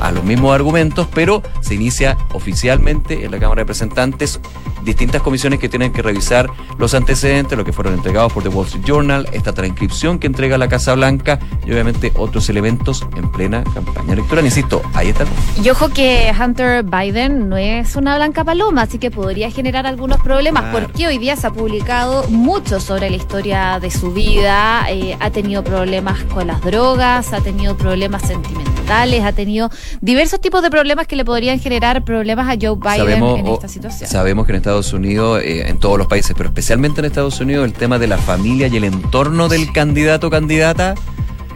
a 0.00 0.10
los 0.12 0.24
mismos 0.24 0.54
argumentos, 0.54 1.08
pero 1.14 1.42
se 1.60 1.74
inicia 1.74 2.16
oficialmente 2.32 3.24
en 3.24 3.30
la 3.30 3.38
Cámara 3.38 3.60
de 3.60 3.64
Representantes 3.64 4.40
distintas 4.84 5.22
comisiones 5.22 5.58
que 5.58 5.68
tienen 5.68 5.92
que 5.92 6.02
revisar 6.02 6.48
los 6.78 6.94
antecedentes, 6.94 7.56
lo 7.58 7.64
que 7.64 7.72
fueron 7.72 7.94
entregados 7.94 8.32
por 8.32 8.42
The 8.42 8.48
Wall 8.48 8.66
Street 8.66 8.84
Journal, 8.84 9.28
esta 9.32 9.52
transcripción 9.52 10.18
que 10.18 10.26
entrega 10.26 10.58
la 10.58 10.68
Casa 10.68 10.94
Blanca 10.94 11.38
y 11.66 11.72
obviamente 11.72 12.12
otros 12.16 12.48
elementos 12.48 13.06
en 13.16 13.30
plena 13.30 13.62
campaña 13.74 14.14
electoral. 14.14 14.44
Insisto, 14.44 14.82
ahí 14.94 15.08
está. 15.08 15.24
Y 15.62 15.68
ojo 15.68 15.88
que 15.90 16.32
Hunter 16.38 16.84
Biden 16.84 17.48
no 17.48 17.56
es 17.56 17.96
una 17.96 18.16
blanca 18.16 18.44
paloma, 18.44 18.82
así 18.82 18.98
que 18.98 19.10
podría 19.10 19.50
generar 19.50 19.86
algunos 19.86 20.20
problemas. 20.20 20.64
Porque 20.86 21.06
hoy 21.06 21.18
día 21.18 21.36
se 21.36 21.46
ha 21.46 21.50
publicado 21.50 22.24
mucho 22.28 22.80
sobre 22.80 23.10
la 23.10 23.16
historia 23.16 23.78
de 23.80 23.90
su 23.90 24.12
vida, 24.12 24.86
eh, 24.90 25.16
ha 25.20 25.30
tenido 25.30 25.62
problemas 25.64 26.22
con 26.24 26.46
las 26.46 26.60
drogas, 26.62 27.32
ha 27.32 27.40
tenido 27.40 27.76
problemas 27.76 28.22
sentimentales, 28.22 29.22
ha 29.24 29.32
tenido 29.32 29.70
diversos 30.00 30.40
tipos 30.40 30.62
de 30.62 30.70
problemas 30.70 31.06
que 31.06 31.16
le 31.16 31.24
podrían 31.24 31.58
generar 31.58 32.04
problemas 32.04 32.48
a 32.48 32.58
Joe 32.60 32.76
Biden 32.76 33.16
en 33.18 33.46
o- 33.46 33.54
esta 33.54 33.68
situación. 33.68 34.08
sabemos 34.10 34.46
que 34.46 34.52
en 34.52 34.56
Estados 34.56 34.92
Unidos, 34.92 35.40
eh, 35.42 35.68
en 35.68 35.78
todos 35.78 35.98
los 35.98 36.06
países, 36.06 36.34
pero 36.36 36.48
especialmente 36.48 37.00
en 37.00 37.06
Estados 37.06 37.40
Unidos, 37.40 37.64
el 37.64 37.72
tema 37.72 37.98
de 37.98 38.06
la 38.06 38.18
familia 38.18 38.66
y 38.68 38.76
el 38.76 38.84
entorno 38.84 39.48
del 39.48 39.72
candidato 39.72 40.28
o 40.28 40.30
candidata 40.30 40.94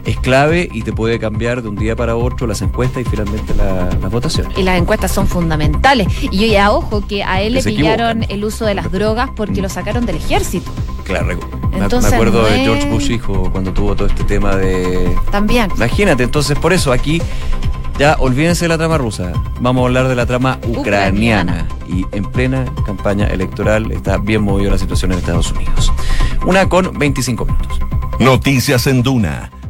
es 0.05 0.17
clave 0.19 0.67
y 0.71 0.81
te 0.81 0.91
puede 0.93 1.17
cambiar 1.19 1.61
de 1.61 1.69
un 1.69 1.75
día 1.75 1.95
para 1.95 2.15
otro 2.15 2.45
las 2.47 2.61
encuestas 2.61 3.01
y 3.03 3.05
finalmente 3.05 3.53
la- 3.55 3.89
las 4.01 4.11
votaciones. 4.11 4.57
Y 4.57 4.63
las 4.63 4.77
encuestas 4.79 5.11
son 5.11 5.27
fundamentales. 5.27 6.07
Y 6.21 6.37
yo 6.39 6.47
ya 6.47 6.71
ojo 6.71 7.05
que 7.07 7.23
a 7.23 7.41
él 7.41 7.53
Que 7.53 7.61
le 7.61 7.75
pillaron 7.77 8.17
equivocan. 8.23 8.35
el 8.37 8.43
uso 8.45 8.65
de 8.65 8.75
las 8.75 8.91
drogas 8.91 9.29
porque 9.35 9.59
Mm. 9.59 9.63
lo 9.63 9.69
sacaron 9.69 10.05
del 10.05 10.17
ejército. 10.17 10.69
Claro, 11.05 11.27
me- 11.27 11.83
acuerdo 11.85 12.41
no 12.43 12.47
de 12.47 12.59
George 12.59 12.89
Bush 12.89 13.09
hijo 13.11 13.49
cuando 13.51 13.73
tuvo 13.73 13.95
todo 13.95 14.07
este 14.07 14.23
tema 14.23 14.55
de... 14.55 15.15
También. 15.31 15.69
Imagínate, 15.75 16.23
entonces 16.23 16.57
por 16.57 16.71
eso 16.73 16.91
aquí 16.91 17.21
ya 17.99 18.15
olvídense 18.19 18.65
de 18.65 18.69
la 18.69 18.77
trama 18.77 18.97
rusa, 18.97 19.31
vamos 19.59 19.83
a 19.83 19.85
hablar 19.87 20.07
de 20.07 20.15
la 20.15 20.25
trama 20.25 20.59
ucraniana. 20.67 21.67
Ucraniana. 21.67 21.67
Y 21.87 22.05
en 22.15 22.25
plena 22.25 22.65
campaña 22.85 23.27
electoral 23.27 23.91
está 23.91 24.17
bien 24.17 24.41
movida 24.41 24.71
la 24.71 24.77
situación 24.77 25.11
en 25.11 25.19
Estados 25.19 25.51
Unidos. 25.51 25.91
Una 26.45 26.67
con 26.67 26.97
25 26.97 27.45
minutos. 27.45 27.79
Noticias 28.19 28.87
en 28.87 29.03
Duna 29.03 29.49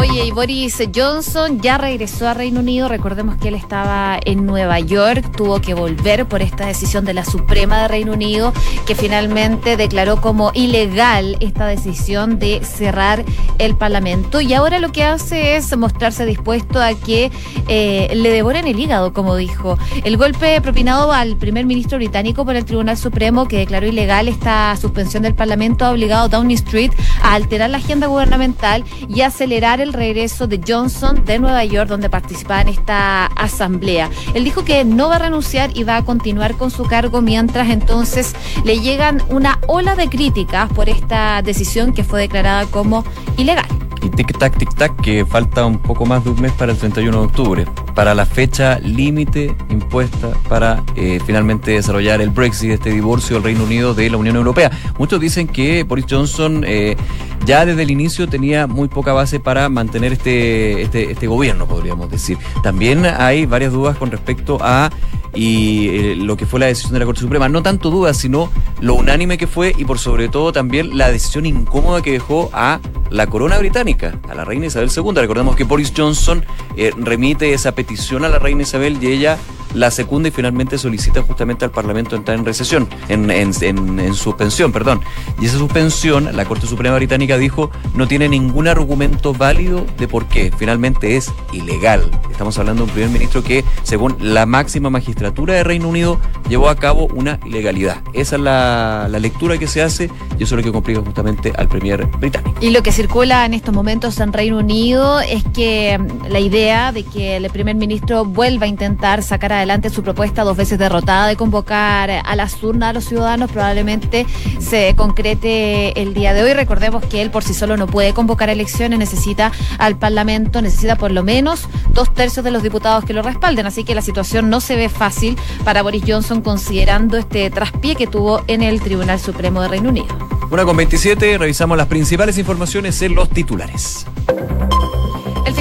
Oye, 0.00 0.24
y 0.24 0.30
Boris 0.30 0.82
Johnson 0.94 1.60
ya 1.60 1.76
regresó 1.76 2.26
a 2.26 2.32
Reino 2.32 2.60
Unido. 2.60 2.88
Recordemos 2.88 3.36
que 3.36 3.48
él 3.48 3.54
estaba 3.54 4.18
en 4.24 4.46
Nueva 4.46 4.80
York, 4.80 5.30
tuvo 5.36 5.60
que 5.60 5.74
volver 5.74 6.24
por 6.24 6.40
esta 6.40 6.64
decisión 6.64 7.04
de 7.04 7.12
la 7.12 7.22
Suprema 7.22 7.82
de 7.82 7.88
Reino 7.88 8.14
Unido, 8.14 8.54
que 8.86 8.94
finalmente 8.94 9.76
declaró 9.76 10.22
como 10.22 10.52
ilegal 10.54 11.36
esta 11.40 11.66
decisión 11.66 12.38
de 12.38 12.64
cerrar 12.64 13.26
el 13.58 13.76
Parlamento. 13.76 14.40
Y 14.40 14.54
ahora 14.54 14.78
lo 14.78 14.90
que 14.90 15.04
hace 15.04 15.56
es 15.56 15.76
mostrarse 15.76 16.24
dispuesto 16.24 16.80
a 16.80 16.94
que 16.94 17.30
eh, 17.68 18.10
le 18.14 18.30
devoren 18.30 18.66
el 18.66 18.80
hígado, 18.80 19.12
como 19.12 19.36
dijo. 19.36 19.76
El 20.02 20.16
golpe 20.16 20.58
propinado 20.62 21.12
al 21.12 21.36
primer 21.36 21.66
ministro 21.66 21.98
británico 21.98 22.46
por 22.46 22.56
el 22.56 22.64
Tribunal 22.64 22.96
Supremo, 22.96 23.46
que 23.46 23.58
declaró 23.58 23.86
ilegal 23.86 24.28
esta 24.28 24.74
suspensión 24.78 25.24
del 25.24 25.34
Parlamento, 25.34 25.84
ha 25.84 25.90
obligado 25.90 26.24
a 26.24 26.28
Downing 26.28 26.56
Street 26.56 26.92
a 27.22 27.34
alterar 27.34 27.68
la 27.68 27.76
agenda 27.76 28.06
gubernamental 28.06 28.82
y 29.06 29.20
acelerar 29.20 29.82
el 29.82 29.89
regreso 29.92 30.46
de 30.46 30.60
Johnson 30.66 31.24
de 31.24 31.38
Nueva 31.38 31.64
York, 31.64 31.88
donde 31.88 32.10
participaba 32.10 32.62
en 32.62 32.68
esta 32.68 33.26
asamblea. 33.26 34.10
Él 34.34 34.44
dijo 34.44 34.64
que 34.64 34.84
no 34.84 35.08
va 35.08 35.16
a 35.16 35.20
renunciar 35.20 35.70
y 35.76 35.84
va 35.84 35.96
a 35.96 36.04
continuar 36.04 36.56
con 36.56 36.70
su 36.70 36.84
cargo 36.84 37.20
mientras 37.22 37.68
entonces 37.70 38.34
le 38.64 38.80
llegan 38.80 39.22
una 39.28 39.58
ola 39.66 39.96
de 39.96 40.08
críticas 40.08 40.72
por 40.72 40.88
esta 40.88 41.42
decisión 41.42 41.92
que 41.92 42.04
fue 42.04 42.20
declarada 42.20 42.66
como 42.66 43.04
ilegal. 43.36 43.66
Y 44.02 44.08
tic-tac, 44.08 44.56
tic-tac, 44.56 44.96
que 45.02 45.26
falta 45.26 45.66
un 45.66 45.78
poco 45.78 46.06
más 46.06 46.24
de 46.24 46.30
un 46.30 46.40
mes 46.40 46.52
para 46.52 46.72
el 46.72 46.78
31 46.78 47.18
de 47.18 47.26
octubre, 47.26 47.66
para 47.94 48.14
la 48.14 48.24
fecha 48.24 48.78
límite 48.78 49.54
impuesta 49.68 50.30
para 50.48 50.82
eh, 50.96 51.20
finalmente 51.26 51.72
desarrollar 51.72 52.22
el 52.22 52.30
Brexit, 52.30 52.70
este 52.70 52.90
divorcio 52.90 53.36
del 53.36 53.44
Reino 53.44 53.64
Unido 53.64 53.92
de 53.92 54.08
la 54.08 54.16
Unión 54.16 54.36
Europea. 54.36 54.70
Muchos 54.98 55.20
dicen 55.20 55.46
que 55.46 55.82
Boris 55.82 56.06
Johnson 56.08 56.64
eh, 56.66 56.96
ya 57.44 57.64
desde 57.66 57.82
el 57.82 57.90
inicio 57.90 58.28
tenía 58.28 58.66
muy 58.66 58.88
poca 58.88 59.12
base 59.12 59.40
para 59.40 59.68
mantener 59.68 60.12
este, 60.12 60.82
este, 60.82 61.12
este 61.12 61.26
gobierno, 61.26 61.66
podríamos 61.66 62.10
decir. 62.10 62.38
También 62.62 63.04
hay 63.04 63.46
varias 63.46 63.72
dudas 63.72 63.96
con 63.96 64.10
respecto 64.10 64.58
a 64.60 64.90
y 65.34 65.88
eh, 65.88 66.16
lo 66.16 66.36
que 66.36 66.46
fue 66.46 66.60
la 66.60 66.66
decisión 66.66 66.94
de 66.94 67.00
la 67.00 67.04
Corte 67.04 67.20
Suprema. 67.20 67.48
No 67.48 67.62
tanto 67.62 67.90
dudas, 67.90 68.16
sino 68.16 68.50
lo 68.80 68.94
unánime 68.94 69.38
que 69.38 69.46
fue 69.46 69.72
y 69.76 69.84
por 69.84 69.98
sobre 69.98 70.28
todo 70.28 70.52
también 70.52 70.96
la 70.98 71.10
decisión 71.10 71.46
incómoda 71.46 72.02
que 72.02 72.12
dejó 72.12 72.50
a 72.52 72.80
la 73.10 73.26
corona 73.26 73.58
británica, 73.58 74.18
a 74.28 74.34
la 74.34 74.44
reina 74.44 74.66
Isabel 74.66 74.90
II. 74.94 75.12
Recordemos 75.14 75.56
que 75.56 75.64
Boris 75.64 75.92
Johnson 75.96 76.44
eh, 76.76 76.92
remite 76.96 77.52
esa 77.52 77.72
petición 77.72 78.24
a 78.24 78.28
la 78.28 78.38
reina 78.38 78.62
Isabel 78.62 78.98
y 79.00 79.08
ella 79.08 79.38
la 79.74 79.90
segunda 79.90 80.28
y 80.28 80.32
finalmente 80.32 80.78
solicita 80.78 81.22
justamente 81.22 81.64
al 81.64 81.70
Parlamento 81.70 82.16
entrar 82.16 82.38
en 82.38 82.44
recesión, 82.44 82.88
en, 83.08 83.30
en, 83.30 83.52
en, 83.62 84.14
suspensión, 84.14 84.72
perdón. 84.72 85.00
Y 85.40 85.46
esa 85.46 85.58
suspensión, 85.58 86.36
la 86.36 86.44
Corte 86.44 86.66
Suprema 86.66 86.96
Británica 86.96 87.38
dijo, 87.38 87.70
no 87.94 88.08
tiene 88.08 88.28
ningún 88.28 88.68
argumento 88.68 89.32
válido 89.32 89.84
de 89.98 90.08
por 90.08 90.26
qué. 90.26 90.52
Finalmente 90.56 91.16
es 91.16 91.32
ilegal. 91.52 92.10
Estamos 92.30 92.58
hablando 92.58 92.84
de 92.84 92.88
un 92.88 92.94
primer 92.94 93.10
ministro 93.10 93.42
que, 93.42 93.64
según 93.82 94.16
la 94.20 94.46
máxima 94.46 94.90
magistratura 94.90 95.54
de 95.54 95.64
Reino 95.64 95.88
Unido, 95.88 96.18
llevó 96.48 96.68
a 96.68 96.76
cabo 96.76 97.06
una 97.14 97.38
ilegalidad. 97.44 97.98
Esa 98.12 98.36
es 98.36 98.42
la, 98.42 99.08
la 99.10 99.18
lectura 99.18 99.58
que 99.58 99.66
se 99.66 99.82
hace 99.82 100.10
y 100.38 100.44
eso 100.44 100.54
es 100.54 100.58
lo 100.58 100.62
que 100.62 100.72
complica 100.72 101.00
justamente 101.00 101.52
al 101.56 101.68
premier 101.68 102.06
británico. 102.06 102.58
Y 102.60 102.70
lo 102.70 102.82
que 102.82 102.92
circula 102.92 103.44
en 103.44 103.54
estos 103.54 103.74
momentos 103.74 104.18
en 104.20 104.32
Reino 104.32 104.58
Unido 104.58 105.20
es 105.20 105.44
que 105.54 106.00
la 106.28 106.40
idea 106.40 106.92
de 106.92 107.04
que 107.04 107.36
el 107.36 107.50
primer 107.50 107.76
ministro 107.76 108.24
vuelva 108.24 108.66
a 108.66 108.68
intentar 108.68 109.22
sacar 109.22 109.52
a 109.52 109.59
adelante 109.60 109.90
su 109.90 110.02
propuesta 110.02 110.42
dos 110.42 110.56
veces 110.56 110.78
derrotada 110.78 111.26
de 111.26 111.36
convocar 111.36 112.10
a 112.10 112.36
las 112.36 112.62
urnas 112.62 112.90
a 112.90 112.92
los 112.92 113.04
ciudadanos 113.04 113.50
probablemente 113.50 114.26
se 114.58 114.94
concrete 114.96 116.00
el 116.00 116.14
día 116.14 116.34
de 116.34 116.42
hoy. 116.42 116.52
Recordemos 116.52 117.04
que 117.04 117.22
él 117.22 117.30
por 117.30 117.44
sí 117.44 117.54
solo 117.54 117.76
no 117.76 117.86
puede 117.86 118.12
convocar 118.12 118.48
elecciones, 118.50 118.98
necesita 118.98 119.52
al 119.78 119.96
Parlamento, 119.96 120.62
necesita 120.62 120.96
por 120.96 121.10
lo 121.10 121.22
menos 121.22 121.68
dos 121.92 122.12
tercios 122.14 122.44
de 122.44 122.50
los 122.50 122.62
diputados 122.62 123.04
que 123.04 123.12
lo 123.12 123.22
respalden, 123.22 123.66
así 123.66 123.84
que 123.84 123.94
la 123.94 124.02
situación 124.02 124.50
no 124.50 124.60
se 124.60 124.76
ve 124.76 124.88
fácil 124.88 125.36
para 125.64 125.82
Boris 125.82 126.04
Johnson 126.06 126.40
considerando 126.40 127.16
este 127.16 127.50
traspié 127.50 127.96
que 127.96 128.06
tuvo 128.06 128.42
en 128.46 128.62
el 128.62 128.80
Tribunal 128.80 129.20
Supremo 129.20 129.60
de 129.62 129.68
Reino 129.68 129.90
Unido. 129.90 130.08
Una 130.50 130.64
con 130.64 130.76
27, 130.76 131.38
revisamos 131.38 131.76
las 131.76 131.86
principales 131.86 132.38
informaciones 132.38 133.00
en 133.02 133.14
los 133.14 133.28
titulares. 133.30 134.06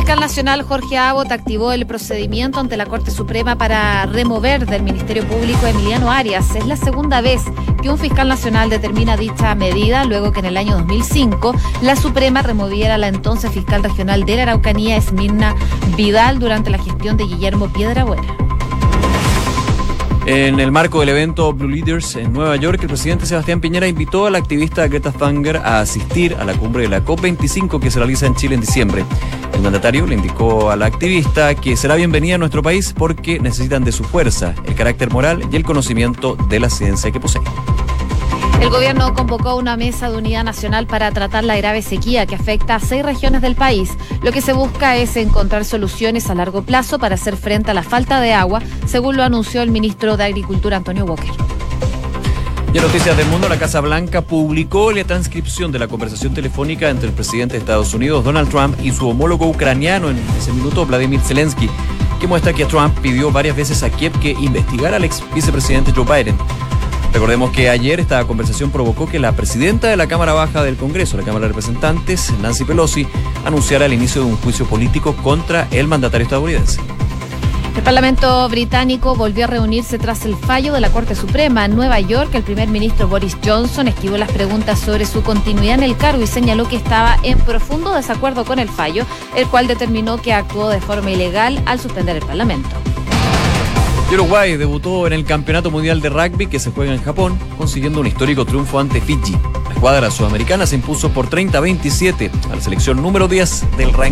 Fiscal 0.09 0.21
nacional 0.21 0.63
Jorge 0.63 0.97
Abbott 0.97 1.31
activó 1.31 1.71
el 1.71 1.85
procedimiento 1.85 2.59
ante 2.59 2.77
la 2.77 2.87
Corte 2.87 3.11
Suprema 3.11 3.59
para 3.59 4.07
remover 4.07 4.65
del 4.65 4.81
Ministerio 4.81 5.23
Público 5.27 5.67
a 5.67 5.69
Emiliano 5.69 6.09
Arias. 6.09 6.55
Es 6.55 6.65
la 6.65 6.77
segunda 6.77 7.21
vez 7.21 7.43
que 7.83 7.91
un 7.91 7.99
fiscal 7.99 8.27
nacional 8.27 8.71
determina 8.71 9.17
dicha 9.17 9.53
medida, 9.53 10.05
luego 10.05 10.31
que 10.31 10.39
en 10.39 10.47
el 10.47 10.57
año 10.57 10.79
2005 10.79 11.53
la 11.83 11.95
Suprema 11.95 12.41
removiera 12.41 12.95
a 12.95 12.97
la 12.97 13.07
entonces 13.07 13.51
fiscal 13.51 13.83
regional 13.83 14.25
de 14.25 14.37
la 14.37 14.41
Araucanía, 14.41 14.97
Esmirna 14.97 15.53
Vidal, 15.95 16.39
durante 16.39 16.71
la 16.71 16.79
gestión 16.79 17.15
de 17.15 17.25
Guillermo 17.25 17.71
Piedrabuena. 17.71 18.48
En 20.31 20.59
el 20.59 20.71
marco 20.71 20.99
del 20.99 21.09
evento 21.09 21.51
Blue 21.53 21.67
Leaders 21.67 22.15
en 22.15 22.31
Nueva 22.31 22.55
York, 22.55 22.83
el 22.83 22.87
presidente 22.87 23.25
Sebastián 23.25 23.59
Piñera 23.59 23.87
invitó 23.87 24.27
a 24.27 24.29
la 24.29 24.37
activista 24.37 24.87
Greta 24.87 25.11
Thunberg 25.11 25.57
a 25.57 25.79
asistir 25.79 26.35
a 26.35 26.45
la 26.45 26.53
cumbre 26.53 26.83
de 26.83 26.89
la 26.89 27.03
COP25 27.03 27.79
que 27.79 27.89
se 27.89 27.97
realiza 27.97 28.27
en 28.27 28.35
Chile 28.35 28.53
en 28.53 28.61
diciembre. 28.61 29.05
El 29.55 29.61
mandatario 29.61 30.05
le 30.05 30.13
indicó 30.13 30.69
a 30.69 30.75
la 30.75 30.85
activista 30.85 31.55
que 31.55 31.75
será 31.75 31.95
bienvenida 31.95 32.35
a 32.35 32.37
nuestro 32.37 32.61
país 32.61 32.93
porque 32.95 33.39
necesitan 33.39 33.83
de 33.83 33.91
su 33.91 34.03
fuerza, 34.03 34.53
el 34.67 34.75
carácter 34.75 35.09
moral 35.09 35.49
y 35.51 35.55
el 35.55 35.63
conocimiento 35.63 36.35
de 36.35 36.59
la 36.59 36.69
ciencia 36.69 37.09
que 37.09 37.19
posee. 37.19 37.41
El 38.61 38.69
gobierno 38.69 39.13
convocó 39.13 39.55
una 39.55 39.77
mesa 39.77 40.09
de 40.09 40.17
unidad 40.17 40.43
nacional 40.43 40.85
para 40.85 41.11
tratar 41.11 41.43
la 41.43 41.55
grave 41.55 41.81
sequía 41.81 42.25
que 42.25 42.35
afecta 42.35 42.75
a 42.75 42.79
seis 42.79 43.03
regiones 43.03 43.41
del 43.41 43.55
país. 43.55 43.91
Lo 44.21 44.31
que 44.31 44.41
se 44.41 44.53
busca 44.53 44.97
es 44.97 45.15
encontrar 45.15 45.63
soluciones 45.63 46.29
a 46.29 46.35
largo 46.35 46.61
plazo 46.61 46.99
para 46.99 47.15
hacer 47.15 47.37
frente 47.37 47.71
a 47.71 47.73
la 47.73 47.83
falta 47.83 48.19
de 48.19 48.33
agua, 48.33 48.61
según 48.85 49.15
lo 49.15 49.23
anunció 49.23 49.61
el 49.61 49.71
ministro 49.71 50.17
de 50.17 50.25
Agricultura 50.25 50.77
Antonio 50.77 51.05
Walker. 51.05 51.31
Y 52.71 52.77
en 52.77 52.83
Noticias 52.83 53.17
del 53.17 53.27
Mundo, 53.27 53.49
la 53.49 53.57
Casa 53.57 53.79
Blanca 53.81 54.21
publicó 54.21 54.91
la 54.91 55.03
transcripción 55.03 55.71
de 55.71 55.79
la 55.79 55.87
conversación 55.87 56.35
telefónica 56.35 56.89
entre 56.89 57.07
el 57.07 57.15
presidente 57.15 57.53
de 57.53 57.59
Estados 57.59 57.93
Unidos, 57.95 58.23
Donald 58.23 58.49
Trump, 58.49 58.77
y 58.83 58.91
su 58.91 59.07
homólogo 59.07 59.47
ucraniano 59.47 60.09
en 60.09 60.19
ese 60.37 60.51
minuto, 60.51 60.85
Vladimir 60.85 61.19
Zelensky, 61.21 61.67
que 62.19 62.27
muestra 62.27 62.53
que 62.53 62.65
Trump 62.65 62.95
pidió 62.99 63.31
varias 63.31 63.55
veces 63.55 63.81
a 63.81 63.89
Kiev 63.89 64.11
que 64.19 64.31
investigara 64.31 64.97
al 64.97 65.03
ex 65.03 65.23
vicepresidente 65.33 65.93
Joe 65.95 66.05
Biden. 66.05 66.37
Recordemos 67.13 67.51
que 67.51 67.69
ayer 67.69 67.99
esta 67.99 68.25
conversación 68.25 68.71
provocó 68.71 69.07
que 69.07 69.19
la 69.19 69.31
presidenta 69.31 69.87
de 69.87 69.97
la 69.97 70.07
Cámara 70.07 70.33
Baja 70.33 70.63
del 70.63 70.77
Congreso, 70.77 71.17
la 71.17 71.23
Cámara 71.23 71.43
de 71.43 71.49
Representantes, 71.49 72.31
Nancy 72.41 72.65
Pelosi, 72.65 73.07
anunciara 73.45 73.85
el 73.85 73.93
inicio 73.93 74.21
de 74.23 74.27
un 74.27 74.37
juicio 74.37 74.65
político 74.65 75.15
contra 75.15 75.67
el 75.71 75.87
mandatario 75.87 76.25
estadounidense. 76.25 76.79
El 77.75 77.83
Parlamento 77.83 78.47
británico 78.49 79.15
volvió 79.15 79.45
a 79.45 79.47
reunirse 79.47 79.97
tras 79.97 80.25
el 80.25 80.35
fallo 80.35 80.73
de 80.73 80.81
la 80.81 80.89
Corte 80.89 81.15
Suprema 81.15 81.65
en 81.65 81.75
Nueva 81.75 81.99
York. 81.99 82.29
El 82.33 82.43
primer 82.43 82.67
ministro 82.67 83.07
Boris 83.07 83.37
Johnson 83.43 83.87
esquivó 83.87 84.17
las 84.17 84.31
preguntas 84.31 84.79
sobre 84.79 85.05
su 85.05 85.23
continuidad 85.23 85.75
en 85.75 85.83
el 85.83 85.95
cargo 85.95 86.21
y 86.21 86.27
señaló 86.27 86.67
que 86.67 86.75
estaba 86.75 87.17
en 87.23 87.39
profundo 87.39 87.93
desacuerdo 87.93 88.43
con 88.43 88.59
el 88.59 88.69
fallo, 88.69 89.05
el 89.35 89.47
cual 89.47 89.67
determinó 89.67 90.17
que 90.17 90.33
actuó 90.33 90.67
de 90.67 90.81
forma 90.81 91.11
ilegal 91.11 91.61
al 91.65 91.79
suspender 91.79 92.17
el 92.17 92.25
Parlamento. 92.25 92.69
Uruguay 94.11 94.57
debutó 94.57 95.05
en 95.05 95.13
el 95.13 95.23
Campeonato 95.23 95.69
Mundial 95.69 96.01
de 96.01 96.09
Rugby 96.09 96.47
que 96.47 96.59
se 96.59 96.71
juega 96.71 96.93
en 96.93 97.01
Japón, 97.01 97.37
consiguiendo 97.57 97.99
un 97.99 98.07
histórico 98.07 98.43
triunfo 98.43 98.79
ante 98.79 99.01
Fiji. 99.01 99.33
La 99.67 99.73
escuadra 99.75 100.09
sudamericana 100.09 100.65
se 100.65 100.75
impuso 100.75 101.09
por 101.11 101.29
30-27 101.29 102.31
a 102.51 102.55
la 102.55 102.61
selección 102.61 103.01
número 103.03 103.27
10 103.27 103.77
del 103.77 103.93
ranking 103.93 104.07